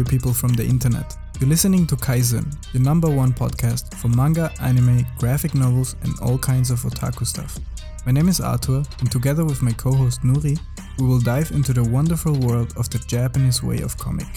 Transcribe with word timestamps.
Dear 0.00 0.06
people 0.06 0.32
from 0.32 0.54
the 0.54 0.64
internet. 0.64 1.14
You're 1.38 1.50
listening 1.50 1.86
to 1.88 1.94
Kaizen, 1.94 2.56
your 2.72 2.82
number 2.82 3.10
one 3.10 3.34
podcast 3.34 3.94
for 3.96 4.08
manga, 4.08 4.50
anime, 4.62 5.04
graphic 5.18 5.54
novels, 5.54 5.94
and 6.04 6.18
all 6.22 6.38
kinds 6.38 6.70
of 6.70 6.80
otaku 6.84 7.26
stuff. 7.26 7.58
My 8.06 8.12
name 8.12 8.30
is 8.30 8.40
Arthur, 8.40 8.82
and 9.00 9.12
together 9.12 9.44
with 9.44 9.60
my 9.60 9.72
co 9.72 9.92
host 9.92 10.22
Nuri, 10.22 10.58
we 10.98 11.06
will 11.06 11.20
dive 11.20 11.50
into 11.50 11.74
the 11.74 11.84
wonderful 11.84 12.32
world 12.32 12.72
of 12.78 12.88
the 12.88 12.98
Japanese 13.00 13.62
way 13.62 13.82
of 13.82 13.98
comic. 13.98 14.28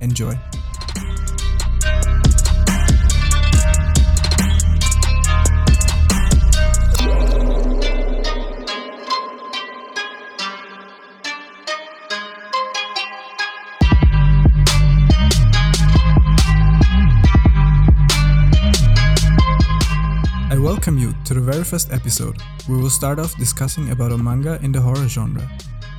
Enjoy. 0.00 0.38
Very 21.44 21.62
first 21.62 21.92
episode. 21.92 22.38
We 22.68 22.76
will 22.76 22.90
start 22.90 23.18
off 23.18 23.36
discussing 23.36 23.90
about 23.90 24.12
a 24.12 24.18
manga 24.18 24.58
in 24.62 24.72
the 24.72 24.80
horror 24.80 25.06
genre. 25.08 25.46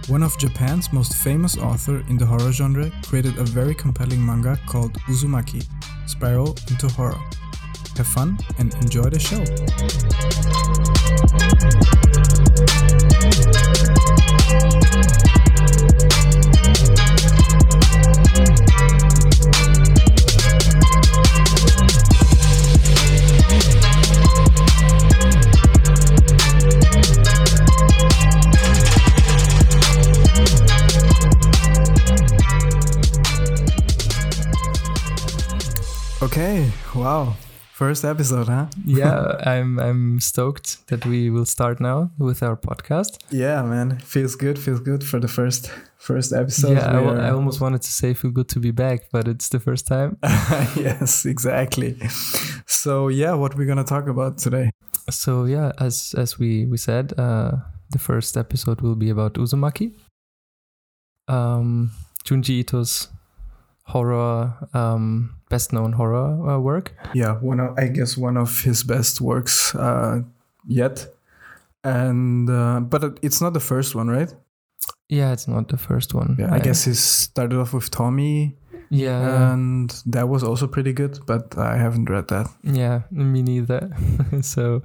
One 0.08 0.24
of 0.24 0.38
Japan's 0.40 0.92
most 0.92 1.14
famous 1.16 1.58
author 1.58 2.04
in 2.10 2.18
the 2.18 2.26
horror 2.26 2.52
genre 2.52 2.92
created 3.06 3.38
a 3.38 3.44
very 3.44 3.76
compelling 3.76 4.26
manga 4.26 4.60
called 4.66 4.94
Uzumaki, 5.08 5.64
Spiral 6.08 6.58
into 6.70 6.88
Horror. 6.88 7.22
Have 7.98 8.08
fun 8.08 8.38
and 8.60 8.74
enjoy 8.76 9.10
the 9.10 9.20
show. 9.20 9.46
Okay, 36.36 36.70
wow. 36.94 37.34
First 37.72 38.04
episode, 38.04 38.50
huh? 38.50 38.66
yeah, 38.86 39.38
I'm 39.46 39.80
I'm 39.80 40.20
stoked 40.20 40.86
that 40.88 41.06
we 41.06 41.30
will 41.30 41.46
start 41.46 41.80
now 41.80 42.12
with 42.18 42.44
our 42.44 42.58
podcast. 42.58 43.20
Yeah, 43.32 43.62
man. 43.64 44.00
Feels 44.00 44.36
good, 44.36 44.60
feels 44.60 44.82
good 44.82 45.02
for 45.02 45.22
the 45.22 45.30
first 45.30 45.72
first 45.98 46.34
episode. 46.34 46.74
yeah, 46.76 46.92
I, 46.92 47.00
We're- 47.00 47.22
I 47.22 47.30
almost 47.30 47.62
wanted 47.62 47.84
to 47.84 47.90
say 47.90 48.14
feel 48.14 48.32
good 48.32 48.50
to 48.50 48.60
be 48.60 48.72
back, 48.72 49.10
but 49.14 49.30
it's 49.30 49.48
the 49.48 49.62
first 49.62 49.88
time. 49.88 50.18
yes, 50.76 51.26
exactly. 51.26 51.96
So 52.66 53.08
yeah, 53.08 53.34
what 53.36 53.56
we're 53.56 53.68
gonna 53.68 53.86
talk 53.86 54.10
about 54.10 54.38
today? 54.38 54.72
so 55.10 55.46
yeah, 55.46 55.72
as 55.80 56.14
as 56.18 56.38
we 56.38 56.66
we 56.66 56.76
said, 56.76 57.14
uh, 57.18 57.52
the 57.92 58.00
first 58.00 58.36
episode 58.36 58.82
will 58.82 58.96
be 58.98 59.10
about 59.10 59.36
Uzumaki, 59.36 59.94
um, 61.30 61.92
Junji 62.26 62.60
Ito's 62.60 63.08
horror, 63.86 64.54
um, 64.74 65.36
best 65.50 65.72
known 65.72 65.94
horror 65.94 66.50
uh, 66.50 66.60
work. 66.60 66.94
Yeah, 67.14 67.36
one 67.36 67.60
of 67.60 67.78
I 67.78 67.88
guess 67.88 68.18
one 68.18 68.38
of 68.38 68.62
his 68.62 68.84
best 68.84 69.22
works 69.22 69.74
uh, 69.76 70.22
yet, 70.68 71.08
and 71.84 72.50
uh, 72.50 72.80
but 72.82 73.20
it's 73.22 73.42
not 73.42 73.54
the 73.54 73.60
first 73.60 73.96
one, 73.96 74.08
right? 74.08 74.34
Yeah, 75.08 75.34
it's 75.34 75.48
not 75.48 75.68
the 75.68 75.78
first 75.78 76.14
one. 76.14 76.36
Yeah, 76.40 76.54
I 76.54 76.60
guess 76.60 76.86
he 76.86 76.94
started 76.94 77.60
off 77.60 77.74
with 77.74 77.92
Tomie, 77.92 78.56
Yeah, 78.90 79.54
and 79.54 79.90
that 80.08 80.28
was 80.30 80.44
also 80.44 80.68
pretty 80.68 80.94
good, 80.94 81.20
but 81.28 81.56
I 81.58 81.78
haven't 81.78 82.10
read 82.10 82.28
that. 82.30 82.48
Yeah, 82.64 83.02
me 83.12 83.44
neither. 83.44 83.92
so, 84.42 84.82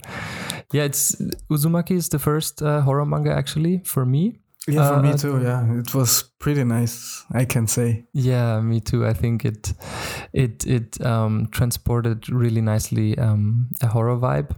yeah, 0.73 0.85
it's 0.85 1.17
Uzumaki 1.49 1.97
is 1.97 2.09
the 2.11 2.19
first 2.19 2.61
uh, 2.63 2.83
horror 2.83 3.07
manga 3.07 3.33
actually 3.33 3.81
for 3.85 4.05
me. 4.05 4.40
Yeah, 4.69 4.89
for 4.89 5.03
me 5.03 5.11
Uh, 5.13 5.17
too. 5.17 5.43
Yeah, 5.43 5.79
it 5.79 5.95
was 5.95 6.25
pretty 6.39 6.65
nice. 6.65 7.25
I 7.33 7.45
can 7.47 7.67
say. 7.67 8.05
Yeah, 8.13 8.61
me 8.61 8.81
too. 8.81 9.07
I 9.07 9.15
think 9.15 9.45
it 9.45 9.75
it 10.33 10.67
it 10.67 11.01
um, 11.01 11.49
transported 11.51 12.29
really 12.29 12.61
nicely 12.61 13.19
um, 13.19 13.69
a 13.83 13.87
horror 13.87 14.17
vibe 14.19 14.51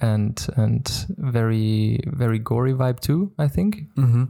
and 0.00 0.48
and 0.56 1.06
very 1.18 2.00
very 2.06 2.38
gory 2.38 2.72
vibe 2.74 3.00
too. 3.00 3.32
I 3.38 3.48
think. 3.48 3.76
hmm 3.96 4.24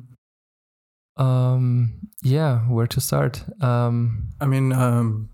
Um, 1.16 1.90
yeah, 2.24 2.60
where 2.68 2.88
to 2.88 3.00
start? 3.00 3.44
Um, 3.60 4.30
I 4.40 4.46
mean, 4.46 4.72
um, 4.72 5.28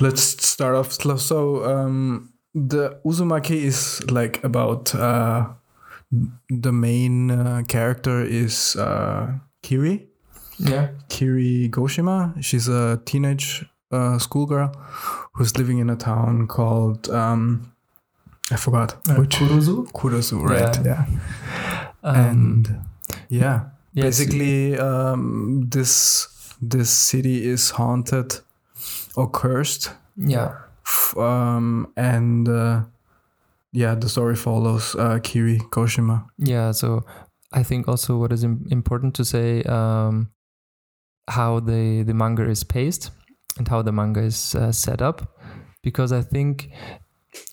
let's 0.00 0.46
start 0.46 0.74
off 0.76 0.92
slow. 0.92 1.16
So, 1.16 1.64
um, 1.64 2.34
the 2.54 3.00
Uzumaki 3.04 3.56
is 3.64 4.02
like 4.10 4.44
about 4.44 4.94
uh, 4.94 5.46
the 6.50 6.72
main 6.72 7.30
uh, 7.30 7.62
character 7.68 8.22
is 8.22 8.76
uh, 8.76 9.32
Kiri. 9.62 10.06
yeah, 10.58 10.88
Kiri 11.08 11.68
Goshima. 11.70 12.32
She's 12.42 12.68
a 12.68 13.00
teenage 13.04 13.64
uh, 13.92 14.18
schoolgirl 14.18 14.72
who's 15.34 15.56
living 15.58 15.78
in 15.78 15.90
a 15.90 15.96
town 15.96 16.46
called 16.46 17.08
um, 17.10 17.72
I 18.52 18.56
forgot 18.56 18.96
Uh, 19.08 19.14
which 19.20 19.36
Kuruzu? 19.36 19.86
Kuruzu, 19.92 20.42
right? 20.42 20.76
Yeah, 20.84 21.06
Um, 22.02 22.16
and 22.16 22.68
yeah, 23.30 23.40
yeah, 23.94 24.06
it's- 24.06 24.18
basically 24.18 24.78
um, 24.78 25.64
this 25.70 26.28
this 26.70 26.90
city 26.90 27.44
is 27.52 27.70
haunted 27.70 28.40
or 29.16 29.30
cursed 29.30 29.90
yeah, 30.16 30.50
F- 30.86 31.16
um, 31.16 31.86
and 31.96 32.48
uh, 32.48 32.82
yeah 33.74 33.94
the 34.00 34.08
story 34.08 34.36
follows 34.36 34.94
uh, 34.94 35.18
kiri 35.22 35.58
koshima 35.70 36.24
Yeah, 36.38 36.72
so 36.72 37.00
I 37.60 37.62
think 37.64 37.88
also 37.88 38.16
what 38.18 38.32
is 38.32 38.44
im- 38.44 38.66
important 38.70 39.14
to 39.16 39.24
say 39.24 39.62
um, 39.64 40.28
how 41.28 41.60
the 41.60 42.04
the 42.06 42.14
manga 42.14 42.42
is 42.50 42.64
paced 42.64 43.10
and 43.58 43.68
how 43.68 43.82
the 43.82 43.92
manga 43.92 44.20
is 44.20 44.54
uh, 44.54 44.72
set 44.72 45.00
up, 45.02 45.22
because 45.82 46.12
I 46.18 46.22
think 46.22 46.68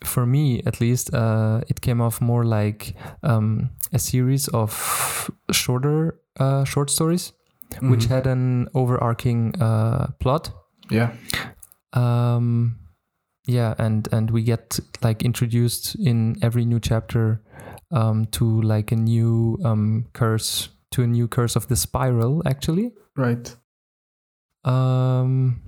for 0.05 0.25
me 0.25 0.61
at 0.65 0.79
least 0.81 1.13
uh, 1.13 1.61
it 1.69 1.81
came 1.81 2.01
off 2.05 2.21
more 2.21 2.43
like 2.45 2.95
um, 3.23 3.69
a 3.93 3.99
series 3.99 4.47
of 4.53 5.29
shorter 5.51 6.19
uh, 6.39 6.63
short 6.65 6.89
stories 6.89 7.33
which 7.81 8.05
Mhm. 8.07 8.09
had 8.09 8.27
an 8.27 8.67
overarching 8.73 9.53
uh, 9.61 10.07
plot. 10.19 10.51
yeah 10.91 11.09
Um, 11.93 12.77
yeah, 13.47 13.73
and 13.77 14.07
and 14.11 14.31
we 14.31 14.43
get 14.43 14.79
like 15.03 15.23
introduced 15.23 15.95
in 15.95 16.35
every 16.41 16.65
new 16.65 16.79
chapter 16.79 17.41
um, 17.91 18.25
to 18.31 18.61
like 18.61 18.91
a 18.91 18.95
new 18.95 19.57
um, 19.65 20.05
curse, 20.13 20.69
to 20.91 21.03
a 21.03 21.07
new 21.07 21.27
curse 21.27 21.55
of 21.55 21.67
the 21.67 21.75
spiral, 21.75 22.41
actually. 22.45 22.91
right 23.17 23.55
Um, 24.63 25.61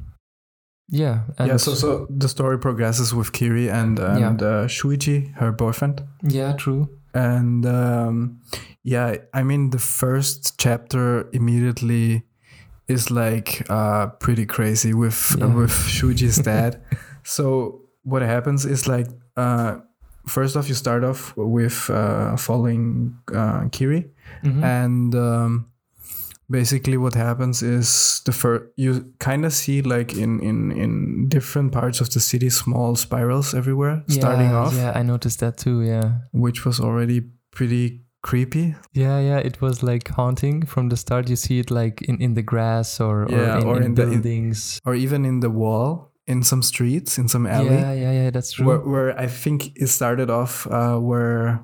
yeah, 0.90 1.24
and 1.40 1.48
yeah 1.48 1.58
so 1.58 1.74
so 1.74 2.06
the 2.10 2.28
story 2.28 2.60
progresses 2.60 3.14
with 3.14 3.32
kiri 3.32 3.70
and 3.70 4.00
and 4.00 4.42
uh, 4.42 4.68
shuichi 4.68 5.34
her 5.36 5.52
boyfriend 5.52 6.02
yeah, 6.22 6.54
true. 6.54 6.88
and 7.16 7.66
um, 7.66 8.40
yeah 8.84 9.16
i 9.34 9.44
mean 9.44 9.70
the 9.72 9.80
first 9.80 10.60
chapter 10.60 11.30
immediately 11.34 12.24
is 12.88 13.10
like 13.10 13.66
uh, 13.70 14.08
pretty 14.20 14.46
crazy 14.46 14.94
with 14.94 15.36
Yeah. 15.40 15.56
with 15.56 15.72
shuichi's 15.72 16.38
dad 16.38 16.82
so 17.24 17.82
what 18.04 18.22
happens 18.22 18.66
is 18.66 18.88
like 18.88 19.08
uh, 19.38 19.76
first 20.28 20.56
off 20.58 20.68
you 20.70 20.76
start 20.76 21.04
off 21.04 21.34
with 21.38 21.90
uh, 21.90 22.36
following 22.38 23.14
uh, 23.34 23.68
kiri 23.72 24.06
Mhm. 24.44 24.64
and 24.64 25.16
um, 25.16 25.66
basically 26.50 26.98
what 26.98 27.14
happens 27.16 27.62
is 27.62 28.22
the 28.26 28.32
first 28.32 28.64
you 28.76 29.14
kind 29.20 29.46
of 29.46 29.54
see 29.54 29.82
like 29.82 30.14
in 30.14 30.40
in 30.42 30.72
in 30.72 31.28
different 31.30 31.72
parts 31.72 32.02
of 32.02 32.10
the 32.10 32.20
city 32.20 32.50
small 32.50 32.96
spirals 32.96 33.54
everywhere 33.54 34.04
starting 34.08 34.54
off 34.54 34.74
Yeah, 34.76 34.92
I 35.00 35.04
noticed 35.04 35.40
that 35.40 35.58
too. 35.58 35.82
Yeah, 35.82 36.12
which 36.32 36.66
was 36.66 36.80
already 36.80 37.22
pretty 37.52 38.02
creepy 38.22 38.76
yeah, 38.94 39.20
yeah. 39.20 39.38
It 39.40 39.62
was 39.62 39.82
like 39.84 40.10
haunting 40.16 40.66
from 40.66 40.90
the 40.90 40.96
start. 40.98 41.30
You 41.30 41.36
see 41.36 41.60
it 41.60 41.70
like 41.72 42.02
in, 42.08 42.22
in 42.22 42.34
the 42.36 42.42
grass 42.44 43.00
or, 43.02 43.28
Yeah, 43.30 43.56
or 43.56 43.58
in, 43.60 43.68
or 43.68 43.78
in 43.78 43.84
in 43.84 43.94
the- 43.96 44.04
in- 44.04 44.10
buildings. 44.22 44.80
or 44.86 44.96
even 44.96 45.26
in 45.26 45.40
the 45.42 45.50
wall 45.50 46.13
in 46.28 46.42
some 46.44 46.62
streets 46.62 47.18
in 47.18 47.28
some 47.28 47.46
alley 47.46 47.76
yeah, 47.76 47.94
yeah, 47.94 48.12
yeah. 48.12 48.30
That's 48.30 48.54
true. 48.54 48.66
where, 48.66 48.80
where 48.80 49.20
i 49.20 49.28
think 49.28 49.72
it 49.76 49.88
started 49.88 50.30
off 50.30 50.66
uh, 50.68 50.98
where 50.98 51.62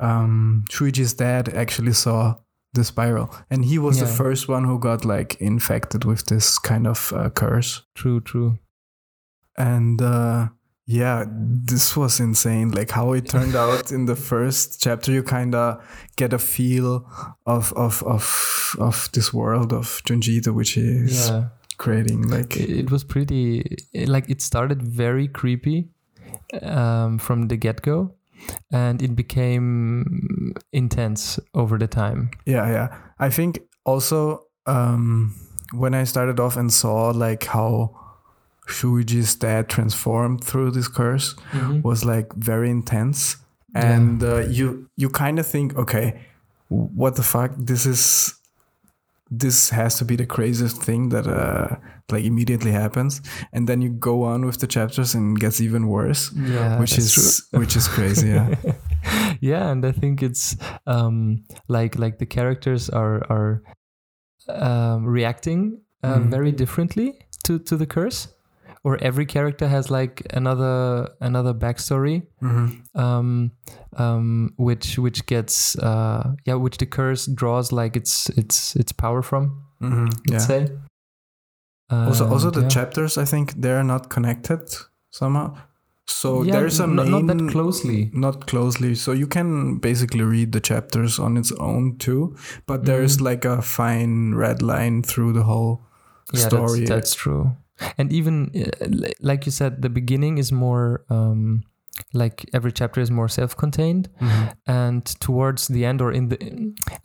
um 0.00 0.64
shuichi's 0.70 1.14
dad 1.14 1.48
actually 1.48 1.92
saw 1.92 2.36
the 2.74 2.84
spiral 2.84 3.34
and 3.50 3.64
he 3.64 3.78
was 3.78 3.98
the 4.00 4.06
first 4.06 4.48
one 4.48 4.64
who 4.64 4.78
got 4.78 5.04
like 5.04 5.34
infected 5.40 6.04
with 6.04 6.26
this 6.26 6.58
kind 6.58 6.86
of 6.86 7.12
uh, 7.14 7.28
curse 7.30 7.82
True, 7.94 8.20
true. 8.20 8.58
and 9.58 10.00
uh 10.00 10.48
yeah 10.86 11.24
this 11.28 11.96
was 11.96 12.18
insane 12.18 12.70
like 12.70 12.90
how 12.90 13.12
it 13.12 13.28
turned 13.28 13.54
out 13.64 13.92
in 13.92 14.06
the 14.06 14.16
first 14.16 14.80
chapter 14.80 15.12
you 15.12 15.22
kind 15.22 15.54
of 15.54 15.84
get 16.16 16.32
a 16.32 16.38
feel 16.38 17.06
of 17.46 17.72
of 17.74 18.02
of 18.04 18.74
of 18.78 19.08
this 19.12 19.32
world 19.34 19.72
of 19.72 20.02
Junji 20.06 20.44
which 20.52 20.76
is 20.76 21.28
Yeah. 21.28 21.48
Creating 21.78 22.28
like 22.28 22.56
it 22.56 22.90
was 22.90 23.04
pretty 23.04 23.76
like 24.06 24.28
it 24.28 24.40
started 24.42 24.82
very 24.82 25.28
creepy 25.28 25.88
um, 26.62 27.18
from 27.18 27.48
the 27.48 27.56
get-go 27.56 28.14
and 28.70 29.02
it 29.02 29.14
became 29.16 30.54
intense 30.72 31.38
over 31.54 31.78
the 31.78 31.86
time. 31.86 32.30
Yeah 32.46 32.68
yeah. 32.70 32.96
I 33.18 33.30
think 33.30 33.60
also 33.84 34.46
um 34.66 35.34
when 35.72 35.94
i 35.94 36.04
started 36.04 36.38
off 36.38 36.56
and 36.56 36.72
saw 36.72 37.10
like 37.10 37.44
how 37.44 37.98
shuichi's 38.68 39.34
dad 39.34 39.68
transformed 39.68 40.44
through 40.44 40.70
this 40.70 40.86
curse 40.86 41.34
was 41.82 42.04
like 42.04 42.32
very 42.34 42.70
intense. 42.70 43.36
Yeah. 43.74 43.92
and 43.94 44.22
uh, 44.22 44.40
you 44.40 44.88
you 44.96 45.08
kind 45.08 45.38
of 45.38 45.46
think 45.46 45.76
okay 45.76 46.20
what 46.72 47.16
the 47.16 47.22
fuck? 47.22 47.52
This 47.56 47.86
is 47.86 48.34
this 49.38 49.70
has 49.70 49.96
to 49.98 50.04
be 50.04 50.16
the 50.16 50.26
craziest 50.26 50.82
thing 50.82 51.08
that 51.10 51.26
uh 51.26 51.76
like 52.12 52.24
immediately 52.26 52.72
happens. 52.72 53.20
And 53.52 53.66
then 53.68 53.80
you 53.82 53.90
go 53.98 54.22
on 54.24 54.44
with 54.44 54.58
the 54.58 54.66
chapters 54.66 55.14
and 55.14 55.36
it 55.36 55.40
gets 55.40 55.60
even 55.60 55.86
worse 55.86 56.30
yeah 56.36 56.78
which 56.80 56.98
is 56.98 57.42
which 57.52 57.76
is 57.76 57.88
crazy 57.88 58.28
yeah. 58.28 58.48
Yeah 59.40 59.70
and 59.72 59.84
i 59.84 59.92
think 59.92 60.22
it's 60.22 60.56
um 60.86 61.44
like 61.68 61.98
like 61.98 62.18
the 62.18 62.26
characters 62.26 62.90
are 62.90 63.22
are 63.30 63.62
um, 64.48 65.04
reacting 65.06 65.80
uh, 66.04 66.18
Mhm. 66.18 66.30
very 66.30 66.52
differently 66.52 67.12
to 67.44 67.58
to 67.58 67.76
the 67.76 67.86
curse 67.86 68.28
or 68.84 68.98
every 69.00 69.24
character 69.26 69.68
has 69.68 69.90
like 69.90 70.22
another 70.30 71.08
another 71.20 71.54
backstory 71.54 72.22
Mhm. 72.42 72.82
um 72.94 73.52
um 73.96 74.52
which 74.56 74.98
which 74.98 75.24
gets 75.26 75.76
uh 75.78 76.34
yeah 76.46 76.54
which 76.56 76.78
the 76.78 76.86
curse 76.86 77.26
draws 77.26 77.72
like 77.72 77.96
its 77.96 78.28
its 78.30 78.74
its 78.76 78.92
power 78.92 79.22
from 79.22 79.62
Mhm. 79.80 80.06
let's 80.30 80.32
yeah 80.32 80.38
say 80.46 80.68
also 81.90 82.26
also 82.28 82.50
the 82.50 82.62
yeah. 82.62 82.68
chapters 82.68 83.18
i 83.18 83.24
think 83.24 83.52
they're 83.60 83.84
not 83.84 84.08
connected 84.08 84.60
somehow 85.10 85.54
so 86.08 86.42
Yeah, 86.42 86.54
there's 86.60 86.80
a 86.80 86.84
n- 86.84 86.96
main 86.96 87.10
not 87.10 87.26
that 87.26 87.50
closely 87.52 88.10
not 88.12 88.46
closely 88.46 88.94
so 88.94 89.12
you 89.12 89.26
can 89.26 89.78
basically 89.78 90.22
read 90.24 90.52
the 90.52 90.60
chapters 90.60 91.18
on 91.18 91.36
its 91.36 91.52
own 91.52 91.96
too 91.98 92.34
but 92.66 92.84
there's 92.84 93.16
Mhm. 93.18 93.24
like 93.30 93.44
a 93.48 93.62
fine 93.62 94.34
red 94.34 94.62
line 94.62 95.02
through 95.02 95.32
the 95.32 95.42
whole 95.44 95.84
yeah 96.32 96.48
story 96.48 96.80
that's, 96.80 96.90
that's 96.90 97.14
true 97.14 97.52
and 97.98 98.12
even 98.12 98.50
uh, 98.54 98.88
like 99.20 99.46
you 99.46 99.52
said 99.52 99.82
the 99.82 99.88
beginning 99.90 100.38
is 100.38 100.50
more 100.52 101.04
um 101.10 101.62
like 102.14 102.48
every 102.54 102.72
chapter 102.72 103.00
is 103.00 103.10
more 103.10 103.28
self-contained. 103.28 104.08
Mhm. 104.20 104.52
and 104.66 105.04
towards 105.20 105.68
the 105.68 105.84
end 105.84 106.00
or 106.00 106.12
in 106.12 106.28
the 106.28 106.38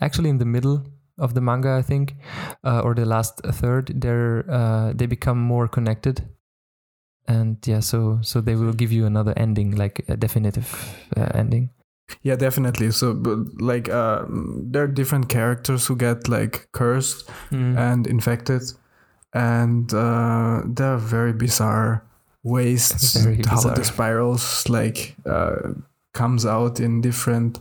actually 0.01 0.29
in 0.29 0.37
the 0.37 0.45
middle 0.45 0.83
of 1.17 1.33
the 1.33 1.41
manga 1.41 1.71
i 1.79 1.81
think 1.81 2.15
uh, 2.63 2.79
or 2.85 2.93
the 2.95 3.05
last 3.05 3.41
third 3.61 3.91
they're 4.01 4.45
uh, 4.49 4.93
they 4.97 5.07
become 5.07 5.39
more 5.39 5.67
connected. 5.67 6.21
And 7.29 7.57
yeah 7.67 7.81
so 7.81 8.19
so 8.21 8.39
they 8.41 8.55
will 8.55 8.73
give 8.73 8.91
you 8.93 9.05
another 9.05 9.33
ending 9.35 9.75
like 9.75 10.05
a 10.07 10.15
definitive 10.15 10.67
uh, 11.17 11.29
ending. 11.33 11.71
Yeah 12.23 12.37
definitely. 12.37 12.91
So 12.91 13.13
but 13.13 13.37
like 13.59 13.89
uh 13.89 14.23
there 14.71 14.83
are 14.83 14.87
different 14.87 15.27
characters 15.27 15.87
who 15.87 15.95
get 15.97 16.29
like 16.29 16.69
cursed 16.71 17.29
Mm. 17.51 17.77
and 17.77 18.07
infected 18.07 18.61
and 19.33 19.93
uh 19.93 20.61
there 20.65 20.93
are 20.93 20.97
very 20.97 21.33
bizarre 21.33 22.03
ways 22.43 23.13
Very 23.23 23.37
how 23.45 23.55
bizarre. 23.55 23.75
the 23.75 23.83
spirals 23.83 24.69
like 24.69 25.15
uh 25.25 25.73
comes 26.13 26.45
out 26.45 26.79
in 26.79 27.01
different 27.01 27.59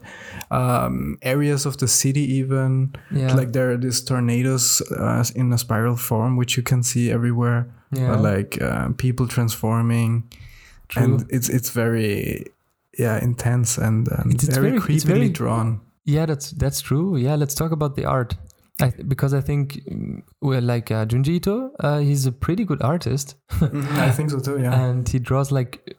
um 0.50 1.18
areas 1.22 1.66
of 1.66 1.76
the 1.76 1.88
city 1.88 2.20
even 2.40 2.94
yeah 3.10 3.34
like 3.34 3.52
there 3.52 3.70
are 3.72 3.76
these 3.76 4.00
tornadoes 4.02 4.80
uh, 4.92 5.24
in 5.34 5.52
a 5.52 5.58
spiral 5.58 5.96
form 5.96 6.36
which 6.38 6.56
you 6.56 6.62
can 6.62 6.82
see 6.82 7.10
everywhere 7.10 7.66
yeah 7.92 8.12
or 8.12 8.16
like 8.16 8.60
uh, 8.62 8.88
people 8.96 9.26
transforming 9.28 10.22
true. 10.88 11.02
and 11.02 11.24
it's 11.30 11.48
it's 11.48 11.70
very 11.70 12.44
yeah 12.98 13.22
intense 13.22 13.76
and, 13.76 14.08
and 14.08 14.34
It's- 14.34 14.48
very 14.56 14.70
very- 14.70 14.80
creepily 14.80 15.04
very- 15.06 15.28
drawn 15.28 15.80
Yeah, 16.08 16.26
that's 16.26 16.52
that's 16.52 16.80
true. 16.82 17.16
Yeah, 17.18 17.34
let's 17.36 17.54
talk 17.54 17.72
about 17.72 17.96
the 17.96 18.04
art. 18.06 18.36
I, 18.80 18.90
because 19.08 19.32
I 19.32 19.40
think, 19.40 19.74
mm, 19.90 20.22
well, 20.42 20.60
like 20.62 20.90
uh, 20.90 21.06
Junji 21.06 21.28
Ito, 21.36 21.70
uh, 21.80 21.98
he's 21.98 22.26
a 22.26 22.32
pretty 22.32 22.64
good 22.64 22.82
artist, 22.82 23.34
i 23.50 24.10
think 24.10 24.30
so 24.30 24.38
too 24.38 24.58
yeah 24.60 24.74
and 24.88 25.08
he 25.08 25.18
draws 25.18 25.50
like 25.50 25.96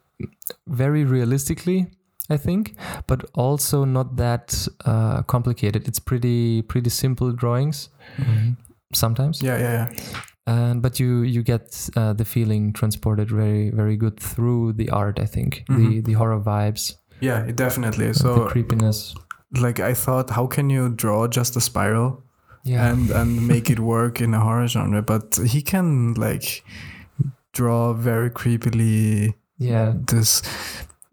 very 0.66 1.04
realistically. 1.04 1.86
I 2.30 2.36
think, 2.36 2.74
but 3.06 3.24
also 3.34 3.86
not 3.86 4.16
that 4.16 4.68
uh, 4.84 5.22
complicated. 5.22 5.88
It's 5.88 5.98
pretty 5.98 6.60
pretty 6.60 6.90
simple 6.90 7.32
drawings 7.32 7.88
Mhm. 8.18 8.56
sometimes, 8.92 9.40
yeah 9.42 9.56
yeah 9.58 9.72
yeah 9.72 9.88
and 10.46 10.82
but 10.82 11.00
you 11.00 11.22
you 11.22 11.42
get 11.42 11.88
uh, 11.96 12.12
the 12.12 12.24
feeling 12.26 12.74
transported 12.74 13.30
very 13.30 13.70
very 13.70 13.96
good 13.96 14.20
through 14.20 14.74
the 14.74 14.90
art. 14.90 15.18
I 15.18 15.24
think 15.26 15.64
the 15.68 15.74
Mhm. 15.74 16.04
the 16.04 16.12
horror 16.12 16.38
vibes, 16.40 16.96
yeah 17.20 17.48
it 17.48 17.56
definitely 17.56 18.08
the 18.08 18.14
so 18.14 18.46
creepiness. 18.46 19.14
like 19.62 19.80
i 19.80 19.94
thought 19.94 20.28
how 20.30 20.46
can 20.46 20.68
you 20.70 20.90
draw 20.90 21.26
just 21.26 21.56
a 21.56 21.60
spiral 21.60 22.22
Yeah, 22.64 22.90
and 22.92 23.10
and 23.10 23.46
make 23.48 23.70
it 23.70 23.78
work 23.78 24.20
in 24.20 24.34
a 24.34 24.40
horror 24.40 24.66
genre 24.68 25.02
but 25.02 25.38
he 25.46 25.62
can 25.62 26.14
like 26.14 26.64
draw 27.52 27.92
very 27.94 28.30
creepily 28.30 29.34
yeah. 29.58 29.92
this. 30.06 30.42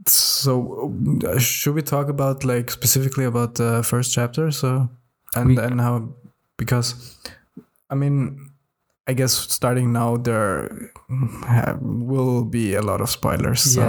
So 0.05 0.93
should 1.39 1.75
we 1.75 1.81
talk 1.81 2.09
about 2.09 2.43
like 2.43 2.69
specifically 2.71 3.25
about 3.25 3.55
the 3.55 3.81
first 3.83 4.13
chapter? 4.13 4.51
So 4.51 4.89
and 5.35 5.47
We- 5.49 5.57
and 5.57 5.81
how 5.81 6.09
because 6.57 7.17
i 7.89 7.95
mean 7.95 8.44
i 9.07 9.13
guess 9.13 9.33
starting 9.33 9.91
now 9.93 10.17
there 10.17 10.91
have, 11.47 11.77
will 11.81 12.43
be 12.43 12.73
a 12.75 12.81
lot 12.81 13.01
of 13.01 13.09
spoilers 13.09 13.61
so 13.61 13.81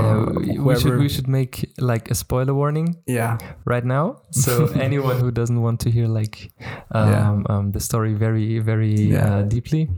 yeah, 0.45 0.61
we, 0.61 0.79
should 0.79 0.99
we 0.99 1.09
should 1.09 1.29
make 1.29 1.71
like 1.79 2.11
a 2.11 2.15
spoiler 2.15 2.53
warning 2.55 2.97
yeah 3.07 3.39
right 3.65 3.85
now, 3.85 4.21
so 4.31 4.67
anyone 4.75 5.19
who 5.19 5.31
doesn't 5.31 5.63
want 5.63 5.81
to 5.81 5.91
hear 5.91 6.07
like 6.07 6.51
um, 6.93 7.11
Yeah. 7.11 7.43
um, 7.49 7.73
the 7.73 7.81
story 7.81 8.15
very 8.15 8.59
very 8.59 8.95
Yeah. 8.95 9.37
uh, 9.39 9.43
deeply, 9.43 9.89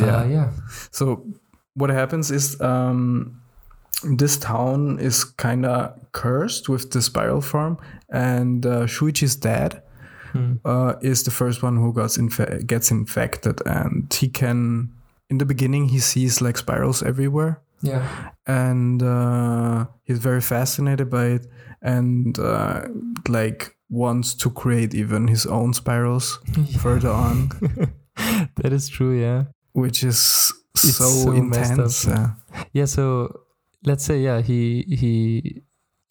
Yeah. 0.00 0.16
uh, 0.20 0.24
yeah, 0.24 0.50
So 0.90 1.26
what 1.74 1.90
happens 1.90 2.30
is 2.30 2.60
um, 2.60 3.40
this 4.18 4.36
town 4.38 4.98
is 4.98 5.24
kind 5.24 5.64
of 5.66 5.92
cursed 6.12 6.68
with 6.68 6.90
the 6.90 7.00
spiral 7.02 7.40
form, 7.40 7.76
and 8.10 8.64
uh, 8.66 8.86
Shuichi's 8.86 9.36
dad 9.36 9.82
Hmm. 10.32 10.54
uh, 10.64 10.94
is 11.02 11.22
the 11.24 11.30
first 11.30 11.62
one 11.62 11.76
who 11.76 11.92
gets 11.92 12.16
infe- 12.18 12.66
gets 12.66 12.90
infected, 12.90 13.60
and 13.66 14.12
he 14.12 14.28
can. 14.28 14.90
In 15.30 15.38
the 15.38 15.44
beginning, 15.46 15.88
he 15.88 15.98
sees 15.98 16.40
like 16.40 16.58
spirals 16.58 17.02
everywhere, 17.02 17.60
yeah, 17.82 18.30
and 18.46 19.02
uh, 19.02 19.86
he's 20.04 20.18
very 20.18 20.40
fascinated 20.40 21.08
by 21.10 21.26
it, 21.26 21.46
and 21.80 22.38
uh, 22.38 22.86
like 23.28 23.76
wants 23.88 24.34
to 24.34 24.50
create 24.50 24.94
even 24.94 25.28
his 25.28 25.46
own 25.46 25.72
spirals 25.74 26.38
further 26.80 27.10
on, 27.10 27.48
that 28.56 28.72
is 28.72 28.88
true. 28.88 29.18
Yeah, 29.18 29.44
which 29.72 30.02
is 30.04 30.52
so, 30.76 31.04
so 31.04 31.32
intense. 31.32 32.06
uh, 32.08 32.30
yeah. 32.72 32.86
So 32.86 33.40
let's 33.84 34.04
say 34.04 34.20
yeah, 34.20 34.40
he 34.42 34.84
he. 34.88 35.62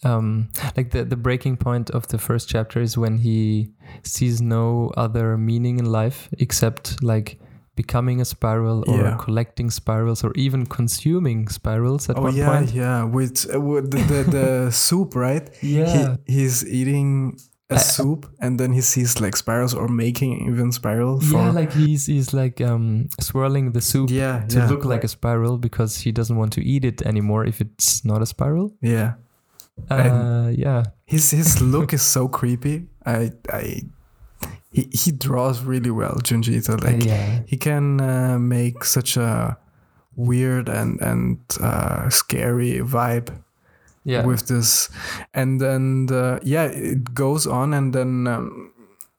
Um, 0.04 0.50
like 0.76 0.90
the, 0.92 1.04
the 1.06 1.16
breaking 1.16 1.58
point 1.58 1.90
of 1.92 2.08
the 2.08 2.18
first 2.18 2.50
chapter 2.50 2.82
is 2.82 2.98
when 2.98 3.18
he 3.20 3.70
sees 4.04 4.42
no 4.42 4.92
other 4.98 5.38
meaning 5.38 5.78
in 5.80 5.86
life 5.86 6.28
except 6.40 7.04
like 7.04 7.40
becoming 7.76 8.20
a 8.20 8.26
spiral 8.26 8.84
or 8.88 8.98
Yeah. 9.00 9.18
collecting 9.20 9.70
spirals 9.70 10.24
or 10.24 10.32
even 10.36 10.66
consuming 10.66 11.48
spirals 11.50 12.10
at 12.10 12.18
oh 12.18 12.24
one 12.24 12.36
yeah, 12.36 12.50
point. 12.58 12.72
yeah. 12.74 13.04
With, 13.04 13.48
uh, 13.54 13.62
with 13.62 13.92
the, 13.92 14.02
the, 14.02 14.24
the 14.38 14.72
soup, 14.86 15.16
right? 15.16 15.48
Yeah. 15.62 16.16
He, 16.26 16.34
he's 16.34 16.66
eating 16.68 17.38
a 17.70 17.80
soup, 17.80 18.26
and 18.42 18.60
then 18.60 18.74
he 18.74 18.82
sees 18.82 19.22
like 19.22 19.38
spirals 19.38 19.74
or 19.74 19.88
making 19.88 20.46
even 20.52 20.74
spiral. 20.74 21.22
For, 21.22 21.38
yeah, 21.38 21.52
like 21.52 21.72
he's 21.72 22.06
he's 22.08 22.34
like 22.34 22.60
um 22.60 23.08
swirling 23.22 23.72
the 23.72 23.80
soup 23.80 24.10
yeah, 24.10 24.44
to 24.50 24.58
yeah, 24.58 24.68
look 24.68 24.84
like 24.84 25.06
a 25.06 25.08
spiral 25.08 25.58
because 25.58 25.96
he 26.04 26.12
doesn't 26.12 26.36
want 26.36 26.52
to 26.54 26.62
eat 26.62 26.84
it 26.84 27.02
anymore 27.04 27.46
if 27.46 27.62
it's 27.62 28.04
not 28.04 28.22
a 28.22 28.26
spiral. 28.26 28.74
yeah. 28.82 29.14
Uh, 29.90 29.96
And- 29.96 30.58
yeah, 30.58 30.84
His 31.06 31.32
his 31.32 31.62
look 31.74 31.94
is 31.94 32.02
so 32.02 32.28
creepy. 32.28 32.88
I 33.06 33.32
I 33.52 33.84
he 34.72 34.88
he 34.92 35.12
draws 35.12 35.64
really 35.64 35.92
well, 35.92 36.16
Junji 36.24 36.56
Ito. 36.56 36.78
Like 36.78 37.06
yeah, 37.06 37.42
he 37.46 37.58
can 37.58 38.00
uh, 38.00 38.40
make 38.40 38.84
such 38.86 39.18
a 39.18 39.58
weird 40.16 40.70
and 40.70 41.02
and 41.02 41.40
uh, 41.60 42.10
scary 42.10 42.80
vibe 42.80 43.32
yeah, 44.04 44.26
with 44.26 44.48
this. 44.48 44.90
And 45.34 45.60
then 45.60 46.08
the, 46.08 46.40
yeah 46.44 46.66
it 46.66 47.14
goes 47.14 47.48
on 47.48 47.74
and 47.74 47.94
then 47.94 48.28
um, 48.28 48.74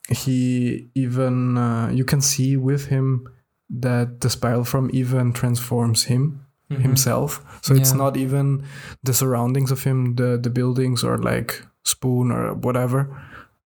he 0.09 0.89
even 0.95 1.59
uh, 1.59 1.91
you 1.93 2.05
can 2.05 2.21
see 2.21 2.57
with 2.57 2.87
him 2.87 3.29
that 3.71 4.21
the 4.21 4.31
spiral 4.31 4.65
from 4.65 4.91
even 4.93 5.33
transforms 5.33 6.05
him 6.05 6.42
Mhm. 6.77 6.83
himself 6.83 7.41
so 7.63 7.75
it's 7.75 7.95
not 7.95 8.17
even 8.17 8.63
the 9.05 9.13
surroundings 9.13 9.71
of 9.73 9.85
him 9.85 10.15
the 10.17 10.39
the 10.43 10.51
buildings 10.51 11.05
or 11.05 11.19
like 11.19 11.63
spoon 11.85 12.31
or 12.33 12.55
whatever 12.55 13.07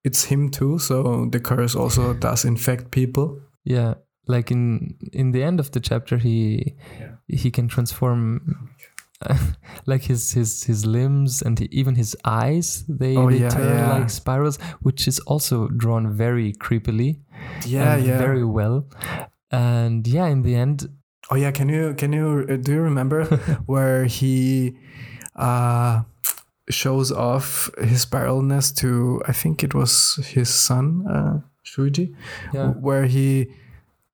it's 0.04 0.24
him 0.30 0.48
too 0.50 0.78
so 0.78 1.26
the 1.32 1.40
curse 1.40 1.74
also 1.78 2.14
does 2.14 2.44
infect 2.44 2.90
people 2.90 3.26
Yeah. 3.64 3.94
like 4.28 4.50
in 4.54 4.94
in 5.12 5.32
the 5.32 5.42
end 5.46 5.60
of 5.60 5.70
the 5.70 5.80
chapter 5.80 6.16
he 6.18 6.74
he 7.28 7.50
can 7.50 7.68
transform 7.68 8.40
like 9.86 10.02
his 10.08 10.32
his 10.34 10.64
his 10.64 10.84
limbs 10.84 11.42
and 11.42 11.60
even 11.72 11.94
his 11.94 12.16
eyes 12.24 12.84
they, 12.88 13.16
Oh, 13.16 13.30
they 13.30 13.38
yeah, 13.40 13.50
turn 13.50 13.76
yeah. 13.76 13.98
like 13.98 14.10
spirals 14.10 14.58
which 14.82 15.08
is 15.08 15.18
also 15.26 15.68
drawn 15.68 16.12
very 16.16 16.52
creepily 16.52 17.20
Yeah, 17.66 17.96
yeah. 17.96 18.18
very 18.18 18.44
well 18.44 18.86
and 19.50 20.06
yeah 20.06 20.26
in 20.26 20.42
the 20.42 20.54
end 20.54 20.88
Oh 21.30 21.36
yeah, 21.36 21.50
can 21.50 21.68
you 21.68 21.94
can 21.94 22.12
you 22.12 22.46
uh, 22.48 22.56
do 22.56 22.72
you 22.72 22.80
remember 22.80 23.24
where 23.66 24.04
he 24.06 24.76
uh 25.34 26.02
shows 26.70 27.12
off 27.12 27.70
his 27.78 28.04
spiralness 28.06 28.74
to 28.76 29.22
I 29.28 29.32
think 29.32 29.62
it 29.62 29.74
was 29.74 30.16
his 30.34 30.48
son 30.48 31.04
uh 31.08 31.40
Shuichi 31.64 32.14
yeah 32.54 32.70
where 32.80 33.04
he 33.06 33.46